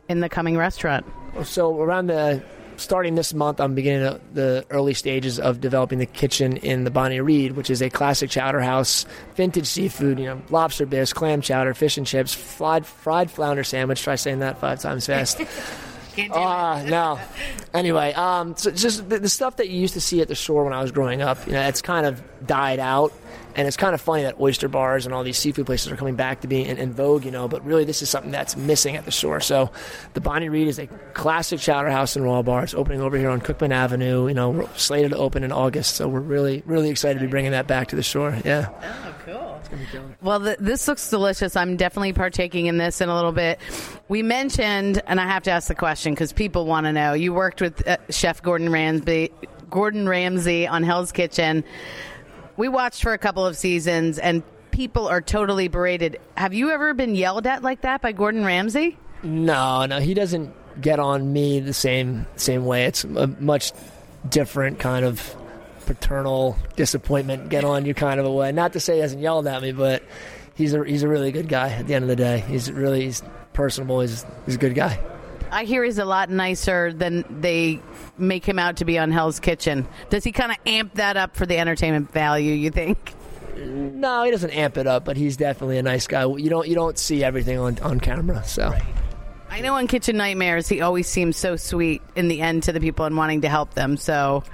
in 0.09 0.21
the 0.21 0.29
coming 0.29 0.57
restaurant. 0.57 1.07
So 1.45 1.81
around 1.81 2.09
the 2.09 2.43
starting 2.79 3.15
this 3.15 3.35
month, 3.35 3.61
I'm 3.61 3.75
beginning 3.75 4.19
the- 4.33 4.65
early 4.71 4.95
stages 4.95 5.39
of 5.39 5.61
developing 5.61 5.99
the 5.99 6.07
kitchen 6.07 6.57
in 6.57 6.85
the 6.85 6.91
Bonney 6.91 7.21
Read, 7.21 7.53
which 7.57 7.71
is 7.71 7.83
a 7.83 7.91
classic 7.91 8.31
chowder 8.31 8.61
house, 8.61 9.05
vintage 9.37 9.67
seafood. 9.67 10.19
You 10.19 10.27
know, 10.27 10.43
lobster 10.51 10.87
bisque, 10.87 11.15
clam 11.15 11.41
chowder, 11.41 11.75
fish 11.75 11.99
and 11.99 12.07
chips, 12.07 12.33
fried 12.35 12.87
fried 12.87 13.31
flounder 13.31 13.65
sandwich. 13.65 14.03
Try 14.03 14.15
saying 14.15 14.39
that 14.41 14.59
five 14.59 14.81
times 14.81 15.07
fast. 15.07 15.41
Ah, 16.33 16.83
no. 16.87 17.19
Anyway, 17.75 18.15
um, 18.15 18.57
so 18.57 18.71
just 18.71 19.09
the, 19.11 19.19
the 19.19 19.29
stuff 19.29 19.57
that 19.57 19.69
you 19.69 19.79
used 19.79 19.93
to 19.93 20.01
see 20.01 20.23
at 20.23 20.27
the 20.29 20.35
shore 20.35 20.65
when 20.65 20.73
I 20.73 20.81
was 20.81 20.91
growing 20.91 21.21
up, 21.21 21.47
you 21.47 21.53
know, 21.53 21.61
it's 21.69 21.83
kind 21.83 22.07
of 22.07 22.21
died 22.47 22.79
out. 22.79 23.13
And 23.55 23.67
it's 23.69 23.77
kind 23.77 23.93
of 23.93 24.01
funny 24.01 24.23
that 24.23 24.41
oyster 24.41 24.69
bars 24.69 25.05
and 25.05 25.15
all 25.15 25.23
these 25.23 25.37
seafood 25.37 25.67
places 25.67 25.93
are 25.93 25.97
coming 25.97 26.15
back 26.15 26.41
to 26.43 26.49
be 26.49 26.65
in, 26.65 26.79
in 26.79 26.93
vogue, 26.93 27.25
you 27.25 27.31
know. 27.31 27.47
But 27.47 27.65
really, 27.65 27.85
this 27.85 28.03
is 28.03 28.09
something 28.09 28.31
that's 28.31 28.57
missing 28.57 28.97
at 28.97 29.05
the 29.05 29.11
shore. 29.11 29.41
So, 29.41 29.71
the 30.15 30.21
Bonney 30.21 30.49
Read 30.49 30.69
is 30.69 30.79
a 30.79 30.87
classic 31.15 31.61
chowder 31.61 31.91
house 31.91 32.15
and 32.17 32.25
raw 32.25 32.41
bar. 32.43 32.63
It's 32.63 32.75
opening 32.75 33.01
over 33.01 33.17
here 33.19 33.31
on 33.31 33.41
Cookman 33.41 33.73
Avenue. 33.73 34.29
You 34.29 34.35
know, 34.35 34.51
we're 34.51 34.69
slated 34.77 35.11
to 35.11 35.19
open 35.19 35.43
in 35.45 35.51
August. 35.53 35.97
So 35.97 36.09
we're 36.09 36.21
really, 36.21 36.63
really 36.67 36.89
excited 36.89 37.19
to 37.19 37.25
be 37.25 37.31
bringing 37.31 37.51
that 37.51 37.67
back 37.67 37.89
to 37.89 37.97
the 37.97 38.03
shore. 38.03 38.37
Yeah. 38.45 38.69
Well, 40.23 40.41
th- 40.41 40.59
this 40.59 40.89
looks 40.89 41.09
delicious. 41.11 41.57
I'm 41.57 41.77
definitely 41.77 42.13
partaking 42.13 42.67
in 42.67 42.79
this 42.79 43.01
in 43.01 43.09
a 43.09 43.15
little 43.15 43.33
bit. 43.33 43.61
We 44.09 44.23
mentioned, 44.23 45.03
and 45.07 45.21
I 45.21 45.27
have 45.27 45.43
to 45.45 45.51
ask 45.51 45.69
the 45.69 45.75
question 45.75 46.15
because 46.15 46.33
people 46.33 46.67
want 46.67 46.87
to 46.87 46.93
know. 46.93 47.13
You 47.13 47.33
worked 47.35 47.61
with 47.61 47.87
uh, 47.87 47.99
Chef 48.11 48.43
Gordon 48.43 48.71
Ramsay, 48.71 49.31
Gordon 49.71 50.09
Ramsay 50.09 50.67
on 50.67 50.83
Hell's 50.83 51.13
Kitchen. 51.13 51.65
We 52.57 52.69
watched 52.69 53.03
for 53.03 53.13
a 53.13 53.19
couple 53.19 53.47
of 53.47 53.57
seasons, 53.57 54.19
and 54.19 54.43
people 54.71 55.07
are 55.07 55.21
totally 55.21 55.69
berated. 55.69 56.19
Have 56.37 56.55
you 56.55 56.71
ever 56.71 56.95
been 56.95 57.15
yelled 57.15 57.47
at 57.47 57.63
like 57.63 57.83
that 57.83 58.01
by 58.01 58.13
Gordon 58.13 58.45
Ramsay? 58.45 58.97
No, 59.23 59.87
no, 59.87 60.01
he 60.01 60.15
doesn't 60.15 60.55
get 60.81 61.01
on 61.01 61.33
me 61.33 61.61
the 61.61 61.73
same 61.73 62.27
same 62.37 62.65
way. 62.65 62.85
It's 62.85 63.05
a 63.05 63.27
much 63.27 63.73
different 64.29 64.79
kind 64.79 65.05
of 65.05 65.35
paternal 65.89 66.59
disappointment 66.77 67.49
get 67.49 67.65
on 67.65 67.87
you 67.87 67.95
kind 67.95 68.21
of 68.21 68.27
a 68.27 68.31
way. 68.31 68.53
Not 68.53 68.75
to 68.75 68.81
say 68.81 68.97
he 68.97 69.01
hasn't 69.01 69.23
yelled 69.23 69.47
at 69.47 69.63
me, 69.63 69.73
but 69.73 70.03
he's 70.55 70.75
a 70.75 70.85
he's 70.85 71.03
a 71.03 71.09
really 71.09 71.33
good 71.33 71.49
guy. 71.49 71.71
At 71.71 71.87
the 71.87 71.95
end 71.95 72.05
of 72.05 72.09
the 72.09 72.17
day, 72.17 72.45
he's 72.47 72.71
really 72.71 73.07
he's 73.07 73.23
personable. 73.55 74.01
He's 74.01 74.27
he's 74.45 74.57
a 74.57 74.59
good 74.59 74.75
guy. 74.75 75.01
I 75.51 75.65
hear 75.65 75.83
he's 75.83 75.97
a 75.97 76.05
lot 76.05 76.29
nicer 76.29 76.93
than 76.93 77.25
they 77.41 77.81
make 78.19 78.45
him 78.45 78.59
out 78.59 78.77
to 78.77 78.85
be 78.85 78.99
on 78.99 79.11
Hell's 79.11 79.41
Kitchen. 79.41 79.89
Does 80.11 80.25
he 80.25 80.31
kind 80.31 80.53
of 80.53 80.59
amp 80.67 80.95
that 80.95 81.17
up 81.17 81.35
for 81.35 81.47
the 81.47 81.57
entertainment 81.57 82.13
value? 82.13 82.53
You 82.53 82.71
think? 82.71 83.15
No, 83.57 84.25
he 84.25 84.31
doesn't 84.31 84.51
amp 84.51 84.77
it 84.77 84.87
up, 84.87 85.07
but 85.07 85.17
he's 85.17 85.39
definitely 85.39 85.79
a 85.79 85.83
nice 85.83 86.07
guy. 86.07 86.27
You 86.27 86.51
don't 86.51 86.69
you 86.69 86.75
don't 86.75 86.99
see 86.99 87.25
everything 87.25 87.59
on 87.59 87.79
on 87.79 87.99
camera, 87.99 88.45
so. 88.45 88.75
I 89.51 89.63
know 89.63 89.73
on 89.73 89.87
Kitchen 89.87 90.19
Nightmares, 90.19 90.69
he 90.69 90.83
always 90.83 91.09
seems 91.09 91.39
so 91.39 91.57
sweet 91.57 92.03
in 92.15 92.29
the 92.29 92.43
end 92.43 92.65
to 92.65 92.73
the 92.73 92.81
people 92.81 93.07
and 93.07 93.17
wanting 93.17 93.41
to 93.41 93.49
help 93.49 93.73
them. 93.73 93.97
So. 93.97 94.45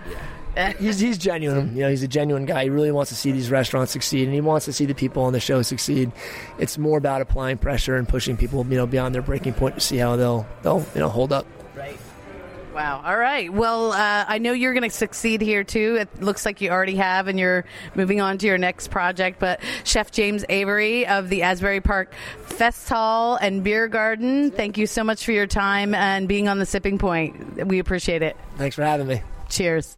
He's 0.78 1.00
he's 1.00 1.18
genuine. 1.18 1.74
You 1.74 1.82
know, 1.82 1.90
he's 1.90 2.02
a 2.02 2.08
genuine 2.08 2.46
guy. 2.46 2.64
He 2.64 2.70
really 2.70 2.92
wants 2.92 3.10
to 3.10 3.16
see 3.16 3.32
these 3.32 3.50
restaurants 3.50 3.92
succeed, 3.92 4.24
and 4.24 4.34
he 4.34 4.40
wants 4.40 4.64
to 4.66 4.72
see 4.72 4.86
the 4.86 4.94
people 4.94 5.24
on 5.24 5.32
the 5.32 5.40
show 5.40 5.62
succeed. 5.62 6.12
It's 6.58 6.78
more 6.78 6.98
about 6.98 7.20
applying 7.20 7.58
pressure 7.58 7.96
and 7.96 8.08
pushing 8.08 8.36
people, 8.36 8.64
you 8.66 8.76
know, 8.76 8.86
beyond 8.86 9.14
their 9.14 9.22
breaking 9.22 9.54
point 9.54 9.74
to 9.74 9.80
see 9.80 9.96
how 9.96 10.16
they'll 10.16 10.46
they'll 10.62 10.84
you 10.94 11.00
know 11.00 11.08
hold 11.08 11.32
up. 11.32 11.46
Right. 11.76 11.98
Wow. 12.74 13.02
All 13.04 13.16
right. 13.16 13.52
Well, 13.52 13.92
uh, 13.92 14.24
I 14.26 14.38
know 14.38 14.52
you're 14.52 14.72
going 14.72 14.82
to 14.82 14.90
succeed 14.90 15.40
here 15.40 15.62
too. 15.62 15.96
It 16.00 16.22
looks 16.22 16.44
like 16.44 16.60
you 16.60 16.70
already 16.70 16.96
have, 16.96 17.28
and 17.28 17.38
you're 17.38 17.64
moving 17.94 18.20
on 18.20 18.36
to 18.38 18.46
your 18.46 18.58
next 18.58 18.88
project. 18.90 19.38
But 19.38 19.60
Chef 19.84 20.10
James 20.10 20.44
Avery 20.48 21.06
of 21.06 21.28
the 21.28 21.42
Asbury 21.42 21.80
Park 21.80 22.12
Fest 22.42 22.88
Hall 22.88 23.36
and 23.36 23.62
Beer 23.62 23.86
Garden, 23.86 24.50
thank 24.50 24.76
you 24.76 24.88
so 24.88 25.04
much 25.04 25.24
for 25.24 25.32
your 25.32 25.46
time 25.46 25.94
and 25.94 26.26
being 26.26 26.48
on 26.48 26.58
the 26.58 26.66
Sipping 26.66 26.98
Point. 26.98 27.66
We 27.66 27.78
appreciate 27.78 28.22
it. 28.22 28.36
Thanks 28.56 28.74
for 28.74 28.82
having 28.82 29.06
me. 29.06 29.22
Cheers. 29.48 29.96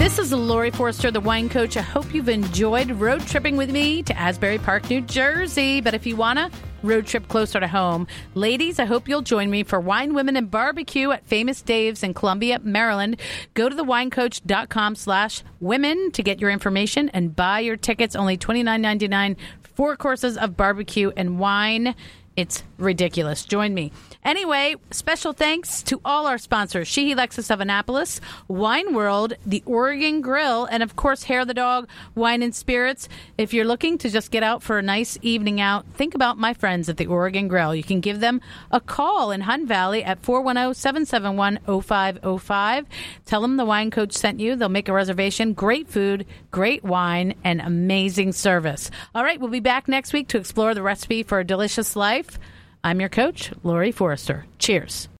This 0.00 0.18
is 0.18 0.32
Laurie 0.32 0.70
Forster, 0.70 1.10
the 1.10 1.20
wine 1.20 1.50
coach. 1.50 1.76
I 1.76 1.82
hope 1.82 2.14
you've 2.14 2.30
enjoyed 2.30 2.90
road 2.92 3.20
tripping 3.26 3.58
with 3.58 3.70
me 3.70 4.02
to 4.04 4.16
Asbury 4.16 4.56
Park, 4.56 4.88
New 4.88 5.02
Jersey. 5.02 5.82
But 5.82 5.92
if 5.92 6.06
you 6.06 6.16
want 6.16 6.38
to 6.38 6.50
road 6.82 7.06
trip 7.06 7.28
closer 7.28 7.60
to 7.60 7.68
home, 7.68 8.06
ladies, 8.34 8.78
I 8.78 8.86
hope 8.86 9.10
you'll 9.10 9.20
join 9.20 9.50
me 9.50 9.62
for 9.62 9.78
Wine, 9.78 10.14
Women, 10.14 10.38
and 10.38 10.50
Barbecue 10.50 11.10
at 11.10 11.26
Famous 11.26 11.60
Dave's 11.60 12.02
in 12.02 12.14
Columbia, 12.14 12.60
Maryland. 12.62 13.20
Go 13.52 13.68
to 13.68 13.76
thewinecoach.com 13.76 14.94
slash 14.94 15.42
women 15.60 16.10
to 16.12 16.22
get 16.22 16.40
your 16.40 16.48
information 16.48 17.10
and 17.10 17.36
buy 17.36 17.60
your 17.60 17.76
tickets. 17.76 18.16
Only 18.16 18.38
twenty 18.38 18.62
nine 18.62 18.80
ninety 18.80 19.06
nine. 19.06 19.36
Four 19.74 19.98
courses 19.98 20.38
of 20.38 20.56
barbecue 20.56 21.12
and 21.14 21.38
wine. 21.38 21.94
It's 22.36 22.62
ridiculous. 22.78 23.44
Join 23.44 23.74
me. 23.74 23.92
Anyway, 24.22 24.74
special 24.90 25.32
thanks 25.32 25.82
to 25.82 25.98
all 26.04 26.26
our 26.26 26.36
sponsors 26.36 26.86
Sheehy 26.86 27.14
Lexus 27.14 27.50
of 27.50 27.60
Annapolis, 27.60 28.20
Wine 28.48 28.94
World, 28.94 29.32
the 29.46 29.62
Oregon 29.64 30.20
Grill, 30.20 30.66
and 30.66 30.82
of 30.82 30.94
course, 30.94 31.22
Hair 31.22 31.46
the 31.46 31.54
Dog, 31.54 31.88
Wine 32.14 32.42
and 32.42 32.54
Spirits. 32.54 33.08
If 33.38 33.54
you're 33.54 33.64
looking 33.64 33.96
to 33.98 34.10
just 34.10 34.30
get 34.30 34.42
out 34.42 34.62
for 34.62 34.78
a 34.78 34.82
nice 34.82 35.18
evening 35.22 35.60
out, 35.60 35.86
think 35.94 36.14
about 36.14 36.36
my 36.36 36.52
friends 36.52 36.90
at 36.90 36.98
the 36.98 37.06
Oregon 37.06 37.48
Grill. 37.48 37.74
You 37.74 37.82
can 37.82 38.00
give 38.00 38.20
them 38.20 38.42
a 38.70 38.80
call 38.80 39.30
in 39.30 39.40
Hunt 39.40 39.66
Valley 39.66 40.04
at 40.04 40.22
410 40.22 40.74
771 40.74 41.58
0505. 41.82 42.86
Tell 43.24 43.40
them 43.40 43.56
the 43.56 43.64
wine 43.64 43.90
coach 43.90 44.12
sent 44.12 44.38
you. 44.38 44.54
They'll 44.54 44.68
make 44.68 44.88
a 44.88 44.92
reservation. 44.92 45.54
Great 45.54 45.88
food, 45.88 46.26
great 46.50 46.84
wine, 46.84 47.34
and 47.42 47.62
amazing 47.62 48.32
service. 48.32 48.90
All 49.14 49.24
right, 49.24 49.40
we'll 49.40 49.50
be 49.50 49.60
back 49.60 49.88
next 49.88 50.12
week 50.12 50.28
to 50.28 50.38
explore 50.38 50.74
the 50.74 50.82
recipe 50.82 51.22
for 51.22 51.38
a 51.40 51.44
delicious 51.44 51.96
life. 51.96 52.38
I'm 52.82 52.98
your 52.98 53.10
coach, 53.10 53.52
Laurie 53.62 53.92
Forster. 53.92 54.46
Cheers. 54.58 55.10